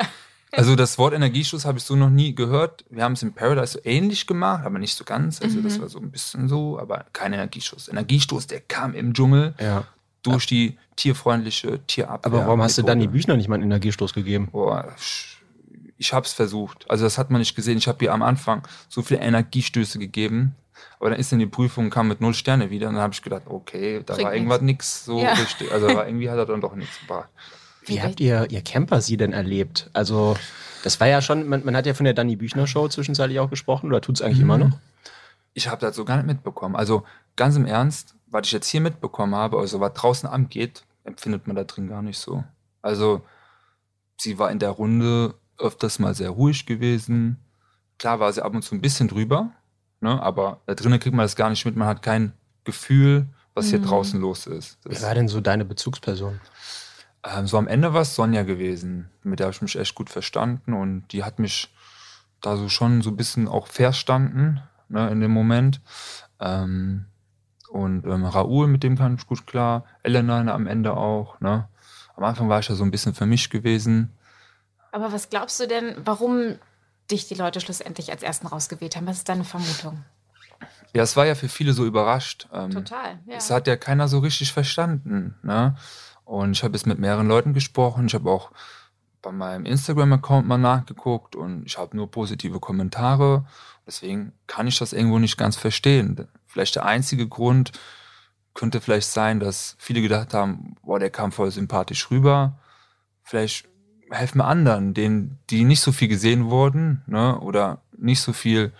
Also 0.51 0.75
das 0.75 0.97
Wort 0.97 1.13
Energiestoß 1.13 1.65
habe 1.65 1.77
ich 1.77 1.83
so 1.83 1.95
noch 1.95 2.09
nie 2.09 2.33
gehört. 2.33 2.85
Wir 2.89 3.03
haben 3.03 3.13
es 3.13 3.21
in 3.21 3.33
Paradise 3.33 3.73
so 3.73 3.79
ähnlich 3.83 4.27
gemacht, 4.27 4.65
aber 4.65 4.79
nicht 4.79 4.95
so 4.95 5.03
ganz. 5.03 5.41
Also 5.41 5.59
Mhm. 5.59 5.63
das 5.63 5.79
war 5.81 5.89
so 5.89 5.99
ein 5.99 6.09
bisschen 6.09 6.47
so, 6.47 6.79
aber 6.79 7.05
kein 7.13 7.33
Energiestoß. 7.33 7.89
Energiestoß, 7.89 8.47
der 8.47 8.61
kam 8.61 8.93
im 8.93 9.13
Dschungel 9.13 9.53
Ja. 9.59 9.83
durch 10.23 10.45
die 10.45 10.77
tierfreundliche 10.95 11.79
Tierabwehr. 11.85 12.25
Aber 12.33 12.45
warum 12.47 12.61
hast 12.61 12.77
du 12.77 12.81
dann 12.81 12.99
die. 12.99 13.07
Büchner 13.07 13.35
nicht 13.37 13.49
mal 13.49 13.55
einen 13.55 13.63
Energiestoß 13.65 14.13
gegeben? 14.13 14.47
Boah, 14.51 14.93
sch- 14.99 15.35
ich 15.97 16.13
habe 16.13 16.25
es 16.25 16.33
versucht. 16.33 16.89
Also 16.89 17.03
das 17.03 17.17
hat 17.17 17.29
man 17.29 17.39
nicht 17.39 17.55
gesehen. 17.55 17.77
Ich 17.77 17.87
habe 17.87 18.03
ihr 18.05 18.13
am 18.13 18.21
Anfang 18.21 18.67
so 18.89 19.01
viele 19.01 19.21
Energiestöße 19.21 19.99
gegeben. 19.99 20.55
Aber 20.99 21.09
dann 21.09 21.19
ist 21.19 21.31
in 21.33 21.39
die 21.39 21.47
Prüfung, 21.47 21.89
kam 21.89 22.07
mit 22.07 22.21
null 22.21 22.33
Sterne 22.33 22.69
wieder. 22.69 22.87
Und 22.87 22.95
dann 22.95 23.03
habe 23.03 23.13
ich 23.13 23.21
gedacht, 23.21 23.43
okay, 23.45 24.01
da 24.05 24.13
Bringt 24.13 24.25
war 24.27 24.33
irgendwas 24.35 24.61
nichts 24.61 25.05
so 25.05 25.21
Ja. 25.21 25.33
richtig. 25.33 25.71
Also 25.71 25.87
war, 25.87 26.07
irgendwie 26.07 26.29
hat 26.29 26.37
er 26.37 26.45
dann 26.45 26.61
doch 26.61 26.75
nichts 26.75 26.99
gebracht. 26.99 27.29
Wie 27.85 28.01
habt 28.01 28.19
ihr, 28.19 28.47
ihr 28.49 28.61
Camper 28.61 29.01
sie 29.01 29.15
denn 29.15 29.31
erlebt? 29.31 29.89
Also, 29.93 30.35
das 30.83 30.99
war 30.99 31.07
ja 31.07 31.21
schon, 31.21 31.47
man, 31.47 31.63
man 31.63 31.75
hat 31.75 31.85
ja 31.85 31.93
von 31.93 32.03
der 32.03 32.13
Danny 32.13 32.35
Büchner 32.35 32.67
Show 32.67 32.87
zwischenzeitlich 32.89 33.39
auch 33.39 33.49
gesprochen, 33.49 33.87
oder 33.87 34.01
tut 34.01 34.15
es 34.15 34.21
eigentlich 34.21 34.41
immer 34.41 34.57
noch? 34.57 34.71
Ich 35.53 35.69
habe 35.69 35.79
das 35.79 35.95
so 35.95 36.03
gar 36.03 36.17
nicht 36.17 36.27
mitbekommen. 36.27 36.75
Also 36.75 37.03
ganz 37.37 37.55
im 37.55 37.65
Ernst, 37.65 38.15
was 38.27 38.45
ich 38.45 38.51
jetzt 38.51 38.67
hier 38.67 38.81
mitbekommen 38.81 39.33
habe, 39.35 39.57
also 39.57 39.79
was 39.79 39.93
draußen 39.93 40.27
angeht, 40.27 40.83
empfindet 41.05 41.47
man 41.47 41.55
da 41.55 41.63
drin 41.63 41.87
gar 41.87 42.01
nicht 42.01 42.19
so. 42.19 42.43
Also 42.81 43.21
sie 44.17 44.37
war 44.37 44.51
in 44.51 44.59
der 44.59 44.71
Runde 44.71 45.33
öfters 45.57 45.99
mal 45.99 46.13
sehr 46.13 46.29
ruhig 46.29 46.65
gewesen. 46.65 47.37
Klar 47.99 48.19
war 48.19 48.31
sie 48.31 48.43
ab 48.43 48.53
und 48.53 48.61
zu 48.63 48.75
ein 48.75 48.81
bisschen 48.81 49.07
drüber, 49.07 49.51
ne? 50.01 50.21
aber 50.21 50.61
da 50.65 50.75
drinnen 50.75 50.99
kriegt 50.99 51.15
man 51.15 51.23
das 51.23 51.35
gar 51.35 51.49
nicht 51.49 51.65
mit. 51.65 51.75
Man 51.75 51.87
hat 51.87 52.01
kein 52.01 52.33
Gefühl, 52.63 53.27
was 53.55 53.69
hier 53.69 53.79
Mhm. 53.79 53.85
draußen 53.85 54.19
los 54.21 54.45
ist. 54.45 54.77
Wer 54.83 54.93
Das, 54.93 55.03
war 55.03 55.15
denn 55.15 55.27
so 55.27 55.41
deine 55.41 55.65
Bezugsperson? 55.65 56.39
ähm, 57.23 57.47
so 57.47 57.57
am 57.57 57.67
Ende 57.67 57.93
war 57.93 58.01
es 58.01 58.13
Sonja 58.15 58.43
gewesen. 58.43 59.09
Mit 59.23 59.39
der 59.39 59.47
habe 59.47 59.55
ich 59.55 59.61
mich 59.61 59.77
echt 59.77 59.95
gut 59.95 60.09
verstanden 60.09 60.73
und 60.73 61.07
die 61.11 61.23
hat 61.23 61.39
mich 61.39 61.73
da 62.41 62.55
so 62.55 62.69
schon 62.69 63.01
so 63.01 63.09
ein 63.09 63.17
bisschen 63.17 63.47
auch 63.47 63.65
verstanden 63.67 64.61
ne, 64.89 65.09
in 65.09 65.19
dem 65.21 65.31
Moment. 65.31 65.81
Ähm, 66.39 67.05
und 67.69 68.05
ähm, 68.05 68.23
Raoul, 68.25 68.67
mit 68.67 68.83
dem 68.83 68.97
kam 68.97 69.15
ich 69.15 69.25
gut 69.27 69.47
klar. 69.47 69.85
Elena 70.03 70.53
am 70.53 70.67
Ende 70.67 70.95
auch. 70.95 71.39
Ne? 71.41 71.67
Am 72.15 72.23
Anfang 72.23 72.47
war 72.47 72.59
ich 72.59 72.69
ja 72.69 72.75
so 72.75 72.83
ein 72.83 72.91
bisschen 72.91 73.13
für 73.15 73.25
mich 73.25 73.49
gewesen. 73.49 74.13
Aber 74.97 75.13
was 75.13 75.29
glaubst 75.29 75.59
du 75.59 75.67
denn, 75.67 75.95
warum 76.05 76.55
dich 77.11 77.27
die 77.27 77.35
Leute 77.35 77.61
schlussendlich 77.61 78.09
als 78.11 78.23
Ersten 78.23 78.47
rausgewählt 78.47 78.95
haben? 78.95 79.05
Was 79.05 79.17
ist 79.17 79.29
deine 79.29 79.43
Vermutung? 79.43 80.03
Ja, 80.91 81.03
es 81.03 81.15
war 81.15 81.27
ja 81.27 81.35
für 81.35 81.49
viele 81.49 81.73
so 81.73 81.85
überrascht. 81.85 82.47
Ähm, 82.51 82.71
Total, 82.71 83.19
ja. 83.27 83.35
Es 83.35 83.51
hat 83.51 83.67
ja 83.67 83.75
keiner 83.75 84.07
so 84.07 84.17
richtig 84.17 84.51
verstanden. 84.51 85.35
Ne? 85.43 85.75
Und 86.25 86.53
ich 86.53 86.63
habe 86.63 86.73
jetzt 86.73 86.87
mit 86.87 86.97
mehreren 86.97 87.27
Leuten 87.27 87.53
gesprochen. 87.53 88.07
Ich 88.07 88.15
habe 88.15 88.27
auch 88.31 88.49
bei 89.21 89.31
meinem 89.31 89.67
Instagram-Account 89.67 90.47
mal 90.47 90.57
nachgeguckt 90.57 91.35
und 91.35 91.63
ich 91.67 91.77
habe 91.77 91.95
nur 91.95 92.09
positive 92.09 92.59
Kommentare. 92.59 93.45
Deswegen 93.85 94.33
kann 94.47 94.65
ich 94.65 94.79
das 94.79 94.93
irgendwo 94.93 95.19
nicht 95.19 95.37
ganz 95.37 95.57
verstehen. 95.57 96.27
Vielleicht 96.47 96.73
der 96.75 96.87
einzige 96.87 97.27
Grund 97.27 97.71
könnte 98.55 98.81
vielleicht 98.81 99.09
sein, 99.09 99.39
dass 99.39 99.75
viele 99.77 100.01
gedacht 100.01 100.33
haben, 100.33 100.75
boah, 100.81 100.97
der 100.97 101.11
kam 101.11 101.31
voll 101.31 101.51
sympathisch 101.51 102.09
rüber. 102.09 102.57
Vielleicht 103.21 103.67
helfen 104.09 104.41
anderen, 104.41 104.93
denen, 104.93 105.39
die 105.49 105.63
nicht 105.63 105.81
so 105.81 105.91
viel 105.91 106.07
gesehen 106.07 106.49
wurden, 106.49 107.03
ne, 107.07 107.39
oder 107.39 107.81
nicht 107.97 108.21
so 108.21 108.33
viel 108.33 108.71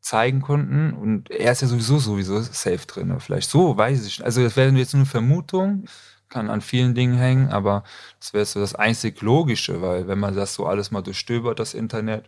zeigen 0.00 0.42
konnten. 0.42 0.92
Und 0.92 1.30
er 1.30 1.52
ist 1.52 1.62
ja 1.62 1.68
sowieso 1.68 1.98
sowieso 1.98 2.40
safe 2.40 2.86
drin. 2.86 3.08
Ne? 3.08 3.20
Vielleicht 3.20 3.48
so, 3.48 3.76
weiß 3.76 4.00
ich 4.00 4.04
nicht. 4.04 4.22
Also 4.22 4.42
das 4.42 4.56
wäre 4.56 4.70
jetzt 4.72 4.94
nur 4.94 5.02
eine 5.02 5.10
Vermutung, 5.10 5.84
kann 6.28 6.50
an 6.50 6.60
vielen 6.60 6.94
Dingen 6.94 7.16
hängen, 7.16 7.50
aber 7.50 7.84
das 8.18 8.32
wäre 8.32 8.44
so 8.44 8.58
das 8.58 8.74
einzig 8.74 9.20
Logische, 9.20 9.82
weil 9.82 10.08
wenn 10.08 10.18
man 10.18 10.34
das 10.34 10.54
so 10.54 10.66
alles 10.66 10.90
mal 10.90 11.02
durchstöbert, 11.02 11.58
das 11.58 11.74
Internet, 11.74 12.24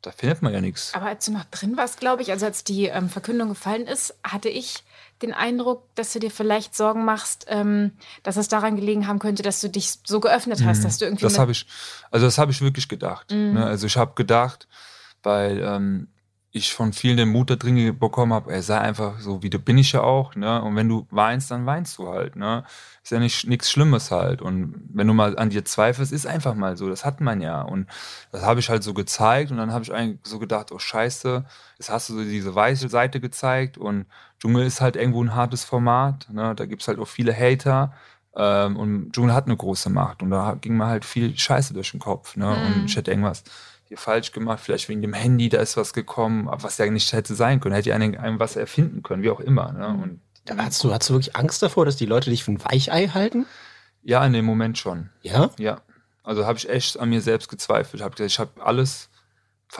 da 0.00 0.10
findet 0.10 0.42
man 0.42 0.52
ja 0.52 0.60
nichts. 0.60 0.94
Aber 0.94 1.06
als 1.06 1.26
du 1.26 1.32
noch 1.32 1.44
drin 1.44 1.76
warst, 1.76 2.00
glaube 2.00 2.22
ich, 2.22 2.30
also 2.30 2.46
als 2.46 2.64
die 2.64 2.86
ähm, 2.86 3.08
Verkündung 3.08 3.48
gefallen 3.48 3.86
ist, 3.86 4.14
hatte 4.24 4.48
ich 4.48 4.84
den 5.22 5.32
Eindruck, 5.32 5.84
dass 5.94 6.12
du 6.12 6.18
dir 6.18 6.30
vielleicht 6.30 6.74
Sorgen 6.74 7.04
machst, 7.04 7.46
ähm, 7.48 7.92
dass 8.22 8.36
es 8.36 8.48
daran 8.48 8.76
gelegen 8.76 9.06
haben 9.06 9.18
könnte, 9.18 9.42
dass 9.42 9.60
du 9.60 9.68
dich 9.68 9.94
so 10.04 10.20
geöffnet 10.20 10.64
hast, 10.64 10.84
dass 10.84 10.98
du 10.98 11.04
irgendwie. 11.04 11.24
Das 11.24 11.38
habe 11.38 11.52
ich, 11.52 11.66
also 12.10 12.26
das 12.26 12.38
habe 12.38 12.52
ich 12.52 12.60
wirklich 12.60 12.88
gedacht. 12.88 13.30
Ne? 13.30 13.64
Also 13.64 13.86
ich 13.86 13.96
habe 13.96 14.12
gedacht, 14.14 14.68
weil 15.22 15.62
ähm, 15.64 16.08
ich 16.54 16.74
von 16.74 16.92
vielen 16.92 17.16
den 17.16 17.30
Mut 17.30 17.48
da 17.48 17.56
drin 17.56 17.98
bekommen 17.98 18.34
habe, 18.34 18.52
er 18.52 18.62
sei 18.62 18.78
einfach 18.78 19.18
so, 19.20 19.42
wie 19.42 19.48
du 19.48 19.58
bin 19.58 19.78
ich 19.78 19.92
ja 19.92 20.02
auch, 20.02 20.36
ne? 20.36 20.62
Und 20.62 20.76
wenn 20.76 20.86
du 20.86 21.06
weinst, 21.10 21.50
dann 21.50 21.64
weinst 21.64 21.96
du 21.96 22.08
halt, 22.08 22.36
ne? 22.36 22.64
Ist 23.02 23.10
ja 23.10 23.18
nicht 23.18 23.46
nichts 23.48 23.70
Schlimmes 23.70 24.10
halt. 24.10 24.42
Und 24.42 24.74
wenn 24.92 25.06
du 25.06 25.14
mal 25.14 25.38
an 25.38 25.48
dir 25.48 25.64
zweifelst, 25.64 26.12
ist 26.12 26.26
einfach 26.26 26.54
mal 26.54 26.76
so. 26.76 26.90
Das 26.90 27.06
hat 27.06 27.22
man 27.22 27.40
ja. 27.40 27.62
Und 27.62 27.88
das 28.32 28.42
habe 28.42 28.60
ich 28.60 28.68
halt 28.68 28.82
so 28.82 28.92
gezeigt 28.92 29.50
und 29.50 29.56
dann 29.56 29.72
habe 29.72 29.82
ich 29.82 29.92
eigentlich 29.94 30.20
so 30.24 30.38
gedacht, 30.38 30.72
oh 30.72 30.78
Scheiße, 30.78 31.44
jetzt 31.78 31.90
hast 31.90 32.10
du 32.10 32.14
so 32.14 32.22
diese 32.22 32.54
weiße 32.54 32.88
Seite 32.90 33.18
gezeigt 33.20 33.78
und 33.78 34.04
Dschungel 34.38 34.66
ist 34.66 34.82
halt 34.82 34.96
irgendwo 34.96 35.24
ein 35.24 35.34
hartes 35.34 35.64
Format. 35.64 36.28
Ne? 36.30 36.54
Da 36.54 36.66
gibt's 36.66 36.86
halt 36.86 36.98
auch 36.98 37.08
viele 37.08 37.34
Hater. 37.34 37.94
Ähm, 38.36 38.76
und 38.76 39.12
Dschungel 39.12 39.34
hat 39.34 39.46
eine 39.46 39.56
große 39.56 39.90
Macht 39.90 40.22
und 40.22 40.30
da 40.30 40.56
ging 40.60 40.76
mir 40.76 40.86
halt 40.86 41.04
viel 41.04 41.36
Scheiße 41.36 41.74
durch 41.74 41.90
den 41.92 42.00
Kopf. 42.00 42.36
Ne? 42.36 42.48
Und 42.50 42.86
ich 42.86 42.96
hätte 42.96 43.10
irgendwas 43.10 43.44
hier 43.92 43.98
falsch 43.98 44.32
gemacht, 44.32 44.60
vielleicht 44.62 44.88
wegen 44.88 45.02
dem 45.02 45.12
Handy, 45.12 45.50
da 45.50 45.60
ist 45.60 45.76
was 45.76 45.92
gekommen, 45.92 46.48
was 46.50 46.78
ja 46.78 46.86
nicht 46.86 47.12
hätte 47.12 47.34
sein 47.34 47.60
können. 47.60 47.74
Hätte 47.74 47.90
ja 47.90 47.94
einem, 47.94 48.18
einem 48.18 48.40
was 48.40 48.56
erfinden 48.56 49.02
können, 49.02 49.22
wie 49.22 49.30
auch 49.30 49.40
immer. 49.40 49.70
Ne? 49.72 49.88
Und 49.88 50.20
Da 50.46 50.56
Hast 50.56 50.82
du, 50.82 50.92
hast 50.92 51.10
du 51.10 51.14
wirklich 51.14 51.36
Angst 51.36 51.62
davor, 51.62 51.84
dass 51.84 51.96
die 51.96 52.06
Leute 52.06 52.30
dich 52.30 52.42
für 52.42 52.52
ein 52.52 52.64
Weichei 52.64 53.08
halten? 53.08 53.46
ja, 54.02 54.24
in 54.26 54.32
dem 54.32 54.44
Moment 54.44 54.78
schon. 54.78 55.10
Ja? 55.20 55.50
Ja. 55.58 55.82
Also 56.24 56.46
habe 56.46 56.58
ich 56.58 56.68
echt 56.68 56.98
an 56.98 57.10
mir 57.10 57.20
selbst 57.20 57.48
gezweifelt. 57.48 58.02
Hab 58.02 58.16
gesagt, 58.16 58.32
ich 58.32 58.38
habe 58.38 58.64
alles, 58.64 59.10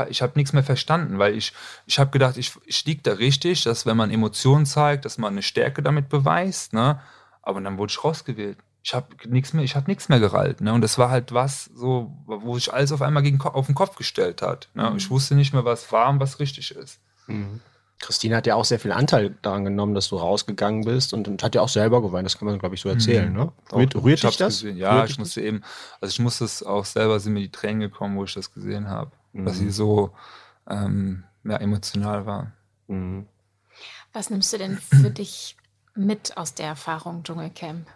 ich 0.09 0.23
habe 0.23 0.35
nichts 0.37 0.52
mehr 0.52 0.62
verstanden, 0.62 1.19
weil 1.19 1.35
ich, 1.35 1.52
ich 1.87 1.99
habe 1.99 2.11
gedacht, 2.11 2.37
ich, 2.37 2.52
ich 2.66 2.85
liege 2.85 3.02
da 3.02 3.14
richtig, 3.14 3.64
dass 3.64 3.87
wenn 3.87 3.97
man 3.97 4.11
Emotionen 4.11 4.66
zeigt, 4.66 5.04
dass 5.07 5.19
man 5.19 5.33
eine 5.33 5.42
Stärke 5.42 5.83
damit 5.83 6.09
beweist, 6.09 6.73
ne? 6.73 7.00
Aber 7.40 7.61
dann 7.61 7.78
wurde 7.78 7.90
ich 7.90 8.04
rausgewählt. 8.04 8.59
Ich 8.85 8.95
habe 8.95 9.07
nichts 9.29 9.53
mehr, 9.53 9.62
ich 9.65 9.77
habe 9.77 9.89
nichts 9.91 10.09
mehr 10.09 10.19
gehalten, 10.19 10.65
ne? 10.65 10.73
Und 10.73 10.81
das 10.81 10.99
war 10.99 11.09
halt 11.09 11.33
was, 11.33 11.67
so, 11.75 12.12
wo 12.27 12.57
sich 12.57 12.73
alles 12.73 12.91
auf 12.91 13.01
einmal 13.01 13.23
gegen, 13.23 13.41
auf 13.41 13.67
den 13.67 13.75
Kopf 13.77 13.95
gestellt 13.97 14.43
hat. 14.43 14.69
Ne? 14.75 14.93
Ich 14.97 15.09
wusste 15.09 15.37
nicht 15.37 15.53
mehr, 15.53 15.65
was 15.65 15.93
war 15.93 16.11
und 16.11 16.19
was 16.19 16.41
richtig 16.41 16.73
ist. 16.75 16.99
Christine 18.01 18.35
hat 18.37 18.47
ja 18.49 18.57
auch 18.57 18.64
sehr 18.64 18.81
viel 18.81 18.90
Anteil 18.90 19.37
daran 19.42 19.64
genommen, 19.64 19.95
dass 19.95 20.09
du 20.09 20.16
rausgegangen 20.16 20.85
bist 20.85 21.14
und, 21.14 21.29
und 21.29 21.42
hat 21.45 21.55
ja 21.55 21.61
auch 21.61 21.68
selber 21.68 22.03
geweint. 22.03 22.27
Das 22.27 22.37
kann 22.37 22.47
man, 22.49 22.59
glaube 22.59 22.75
ich, 22.75 22.81
so 22.81 22.88
erzählen. 22.88 23.33
Ne? 23.33 23.53
Rührt, 23.73 23.95
Auch- 23.95 24.03
rührt 24.03 24.18
ich 24.25 24.29
dich 24.31 24.37
das? 24.37 24.55
Gesehen. 24.61 24.77
Ja, 24.77 24.99
Rührt 24.99 25.11
ich 25.11 25.18
musste 25.21 25.40
eben, 25.40 25.62
also 26.01 26.11
ich 26.11 26.18
musste 26.18 26.45
es 26.45 26.64
auch 26.64 26.85
selber, 26.85 27.21
sind 27.21 27.35
mir 27.35 27.40
die 27.40 27.53
Tränen 27.53 27.79
gekommen, 27.81 28.16
wo 28.16 28.25
ich 28.25 28.35
das 28.35 28.53
gesehen 28.53 28.88
habe. 28.88 29.12
Dass 29.33 29.59
sie 29.59 29.71
so 29.71 30.11
ähm, 30.68 31.23
ja, 31.45 31.57
emotional 31.59 32.27
war. 32.27 32.53
das? 32.88 32.97
Mhm. 32.97 33.27
Was 34.12 34.29
nimmst 34.31 34.53
du 34.53 34.59
denn 34.59 34.77
für 34.79 35.11
dich 35.11 35.57
mit 35.95 36.37
aus 36.37 36.55
der 36.55 36.66
Erfahrung 36.66 37.23
Dschungelcamp? 37.23 37.87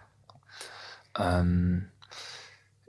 Ähm, 1.17 1.87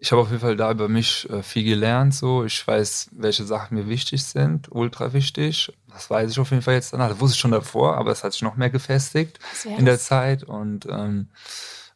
ich 0.00 0.12
habe 0.12 0.22
auf 0.22 0.28
jeden 0.28 0.40
Fall 0.40 0.56
da 0.56 0.70
über 0.70 0.88
mich 0.88 1.28
äh, 1.28 1.42
viel 1.42 1.64
gelernt. 1.64 2.14
So. 2.14 2.44
Ich 2.44 2.66
weiß, 2.66 3.10
welche 3.12 3.44
Sachen 3.44 3.76
mir 3.76 3.88
wichtig 3.88 4.24
sind, 4.24 4.70
ultra 4.70 5.12
wichtig. 5.12 5.72
Das 5.88 6.08
weiß 6.08 6.30
ich 6.30 6.38
auf 6.38 6.50
jeden 6.50 6.62
Fall 6.62 6.74
jetzt 6.74 6.92
danach. 6.92 7.08
Das 7.08 7.20
wusste 7.20 7.34
ich 7.34 7.40
schon 7.40 7.50
davor, 7.50 7.96
aber 7.96 8.12
es 8.12 8.22
hat 8.22 8.32
sich 8.32 8.42
noch 8.42 8.56
mehr 8.56 8.70
gefestigt 8.70 9.40
in 9.64 9.84
der? 9.84 9.98
Zeit. 9.98 10.44
Und 10.44 10.86
ähm, 10.86 11.28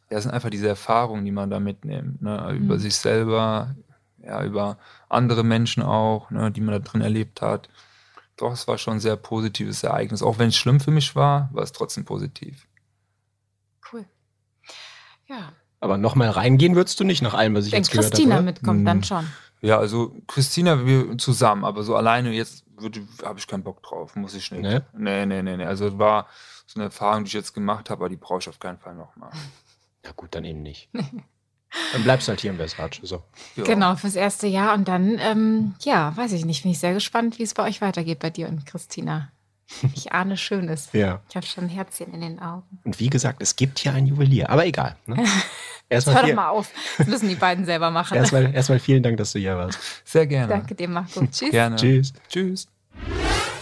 das 0.09 0.23
sind 0.23 0.33
einfach 0.33 0.49
diese 0.49 0.67
Erfahrungen, 0.67 1.23
die 1.23 1.31
man 1.31 1.49
da 1.49 1.61
mitnimmt. 1.61 2.21
Ne? 2.21 2.51
Über 2.51 2.77
sich 2.77 2.95
selber, 2.95 3.73
ja, 4.21 4.43
über 4.43 4.77
andere 5.07 5.45
Menschen 5.45 5.81
auch, 5.81 6.29
ne? 6.29 6.51
die 6.51 6.61
man 6.61 6.73
da 6.73 6.79
drin 6.79 7.01
erlebt 7.01 7.41
hat. 7.41 7.69
Doch, 8.35 8.51
es 8.51 8.67
war 8.67 8.77
schon 8.77 8.95
ein 8.95 8.99
sehr 8.99 9.15
positives 9.15 9.81
Ereignis. 9.81 10.21
Auch 10.21 10.39
wenn 10.39 10.49
es 10.49 10.57
schlimm 10.57 10.81
für 10.81 10.91
mich 10.91 11.15
war, 11.15 11.49
war 11.53 11.63
es 11.63 11.71
trotzdem 11.71 12.03
positiv. 12.03 12.67
Cool. 13.91 14.05
Ja, 15.27 15.53
Aber 15.83 15.97
nochmal 15.97 16.29
reingehen 16.29 16.75
würdest 16.75 16.99
du 16.99 17.03
nicht 17.03 17.21
nach 17.21 17.33
allem, 17.33 17.55
was 17.55 17.65
ich 17.65 17.73
wenn 17.73 17.79
jetzt 17.79 17.91
gehört 17.91 18.11
Christina 18.11 18.35
habe. 18.35 18.45
mitkommt, 18.45 18.81
Mhm. 18.81 18.85
dann 18.85 19.03
schon. 19.03 19.27
Ja, 19.61 19.77
also 19.79 20.15
Christina, 20.27 20.85
wir 20.85 21.17
zusammen, 21.17 21.65
aber 21.65 21.83
so 21.83 21.95
alleine 21.95 22.31
jetzt 22.31 22.63
habe 23.23 23.39
ich 23.39 23.47
keinen 23.47 23.63
Bock 23.63 23.83
drauf, 23.83 24.15
muss 24.15 24.33
ich 24.33 24.51
nicht. 24.51 24.61
Nee? 24.61 24.79
Nee, 24.97 25.25
nee, 25.25 25.41
nee, 25.41 25.57
nee. 25.57 25.65
Also 25.65 25.87
es 25.87 25.97
war 25.97 26.27
so 26.65 26.75
eine 26.79 26.85
Erfahrung, 26.85 27.23
die 27.23 27.27
ich 27.29 27.33
jetzt 27.33 27.53
gemacht 27.53 27.89
habe, 27.89 28.01
aber 28.01 28.09
die 28.09 28.15
brauche 28.17 28.39
ich 28.39 28.49
auf 28.49 28.59
keinen 28.59 28.77
Fall 28.77 28.95
nochmal. 28.95 29.29
Na 30.03 30.11
gut, 30.15 30.29
dann 30.35 30.43
eben 30.45 30.61
nicht. 30.61 30.89
dann 31.93 32.03
bleibst 32.03 32.27
du 32.27 32.31
halt 32.31 32.41
hier 32.41 32.51
im 32.51 32.57
Versace. 32.57 32.99
So. 33.03 33.23
Ja. 33.55 33.63
Genau, 33.63 33.95
fürs 33.95 34.15
erste 34.15 34.47
Jahr. 34.47 34.73
Und 34.73 34.87
dann, 34.87 35.17
ähm, 35.19 35.75
ja, 35.81 36.15
weiß 36.15 36.31
ich 36.33 36.45
nicht, 36.45 36.63
bin 36.63 36.71
ich 36.71 36.79
sehr 36.79 36.93
gespannt, 36.93 37.39
wie 37.39 37.43
es 37.43 37.53
bei 37.53 37.63
euch 37.67 37.81
weitergeht, 37.81 38.19
bei 38.19 38.29
dir 38.29 38.47
und 38.47 38.65
Christina. 38.65 39.29
Ich 39.93 40.11
ahne 40.11 40.37
Schönes. 40.37 40.89
Ja. 40.93 41.21
Ich 41.29 41.35
habe 41.35 41.45
schon 41.45 41.65
ein 41.65 41.69
Herzchen 41.69 42.13
in 42.13 42.21
den 42.21 42.39
Augen. 42.39 42.79
Und 42.83 42.99
wie 42.99 43.09
gesagt, 43.09 43.41
es 43.41 43.55
gibt 43.55 43.79
hier 43.79 43.93
ein 43.93 44.05
Juwelier, 44.05 44.49
aber 44.49 44.65
egal. 44.65 44.95
Ne? 45.05 45.23
Erstmal, 45.89 46.15
Hör 46.15 46.27
doch 46.27 46.35
mal 46.35 46.49
auf. 46.49 46.69
Das 46.97 47.07
müssen 47.07 47.29
die 47.29 47.35
beiden 47.35 47.65
selber 47.65 47.91
machen. 47.91 48.17
erstmal, 48.17 48.53
erstmal 48.53 48.79
vielen 48.79 49.03
Dank, 49.03 49.17
dass 49.17 49.33
du 49.33 49.39
hier 49.39 49.57
warst. 49.57 49.79
Sehr 50.05 50.25
gerne. 50.25 50.47
Danke 50.47 50.75
dir, 50.75 50.87
Marco. 50.87 51.25
Tschüss. 51.31 51.51
Gerne. 51.51 51.75
Tschüss. 51.75 52.13
Tschüss. 52.29 52.67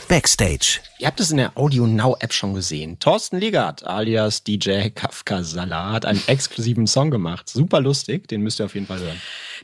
Backstage. 0.07 0.81
Ihr 0.99 1.07
habt 1.07 1.19
es 1.21 1.31
in 1.31 1.37
der 1.37 1.57
Audio 1.57 1.87
Now 1.87 2.17
App 2.19 2.33
schon 2.33 2.53
gesehen. 2.53 2.99
Thorsten 2.99 3.37
Legert 3.37 3.87
alias 3.87 4.43
DJ 4.43 4.89
Kafka 4.89 5.41
Salah 5.43 5.93
hat 5.93 6.05
einen 6.05 6.21
exklusiven 6.27 6.85
Song 6.85 7.11
gemacht. 7.11 7.47
Super 7.47 7.79
lustig, 7.79 8.27
den 8.27 8.41
müsst 8.41 8.59
ihr 8.59 8.65
auf 8.65 8.75
jeden 8.75 8.87
Fall 8.87 8.99
hören. 8.99 9.21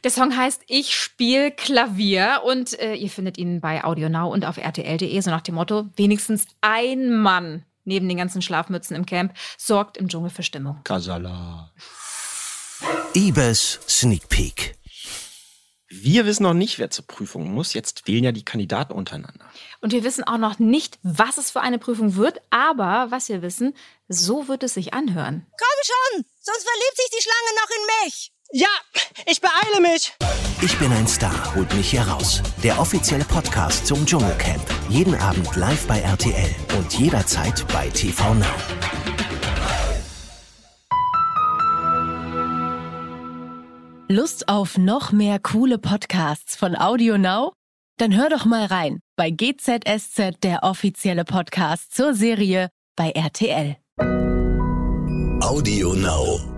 Der 0.07 0.13
Song 0.13 0.37
heißt 0.37 0.61
Ich 0.67 0.95
spiel 0.95 1.51
Klavier 1.51 2.41
und 2.45 2.79
äh, 2.79 2.93
ihr 2.93 3.09
findet 3.09 3.37
ihn 3.37 3.59
bei 3.59 3.83
AudioNow 3.83 4.31
und 4.31 4.45
auf 4.45 4.57
rtl.de, 4.57 5.19
so 5.19 5.29
nach 5.29 5.41
dem 5.41 5.55
Motto, 5.55 5.89
wenigstens 5.97 6.47
ein 6.61 7.13
Mann 7.13 7.65
neben 7.83 8.07
den 8.07 8.17
ganzen 8.17 8.41
Schlafmützen 8.41 8.95
im 8.95 9.05
Camp 9.05 9.33
sorgt 9.57 9.97
im 9.97 10.07
Dschungel 10.07 10.29
für 10.29 10.43
Stimmung. 10.43 10.79
Kasala. 10.85 11.73
Ibis 13.15 13.81
Sneak 13.85 14.29
Peek. 14.29 14.75
Wir 15.89 16.25
wissen 16.25 16.43
noch 16.43 16.53
nicht, 16.53 16.79
wer 16.79 16.89
zur 16.89 17.05
Prüfung 17.05 17.51
muss. 17.51 17.73
Jetzt 17.73 18.07
wählen 18.07 18.23
ja 18.23 18.31
die 18.31 18.45
Kandidaten 18.45 18.93
untereinander. 18.93 19.45
Und 19.81 19.91
wir 19.91 20.05
wissen 20.05 20.23
auch 20.23 20.37
noch 20.37 20.57
nicht, 20.57 20.99
was 21.03 21.37
es 21.37 21.51
für 21.51 21.59
eine 21.59 21.79
Prüfung 21.79 22.15
wird, 22.15 22.39
aber 22.49 23.07
was 23.09 23.27
wir 23.27 23.41
wissen, 23.41 23.73
so 24.07 24.47
wird 24.47 24.63
es 24.63 24.75
sich 24.75 24.93
anhören. 24.93 25.45
Komm 25.49 25.83
schon, 25.83 26.25
sonst 26.39 26.63
verliebt 26.63 26.95
sich 26.95 27.09
die 27.09 27.23
Schlange 27.23 27.59
noch 27.59 27.69
in 27.69 28.05
mich. 28.05 28.31
Ja, 28.51 28.67
ich 29.25 29.41
beeile 29.41 29.81
mich. 29.81 30.13
Ich 30.61 30.77
bin 30.79 30.91
ein 30.91 31.07
Star, 31.07 31.53
holt 31.55 31.73
mich 31.75 31.91
hier 31.91 32.01
raus. 32.01 32.41
Der 32.63 32.79
offizielle 32.79 33.25
Podcast 33.25 33.85
zum 33.85 34.05
Dschungelcamp. 34.05 34.63
Jeden 34.89 35.15
Abend 35.15 35.55
live 35.55 35.85
bei 35.87 35.99
RTL 35.99 36.55
und 36.77 36.93
jederzeit 36.97 37.65
bei 37.73 37.89
TV 37.89 38.33
Now. 38.35 38.45
Lust 44.09 44.47
auf 44.47 44.77
noch 44.77 45.11
mehr 45.11 45.39
coole 45.39 45.77
Podcasts 45.77 46.55
von 46.55 46.77
Audio 46.77 47.17
Now? 47.17 47.51
Dann 47.97 48.15
hör 48.15 48.29
doch 48.29 48.45
mal 48.45 48.65
rein 48.65 48.99
bei 49.17 49.31
GZSZ, 49.31 50.41
der 50.43 50.63
offizielle 50.63 51.25
Podcast 51.25 51.93
zur 51.93 52.13
Serie 52.13 52.69
bei 52.95 53.11
RTL. 53.11 53.75
Audio 55.41 55.93
Now. 55.93 56.56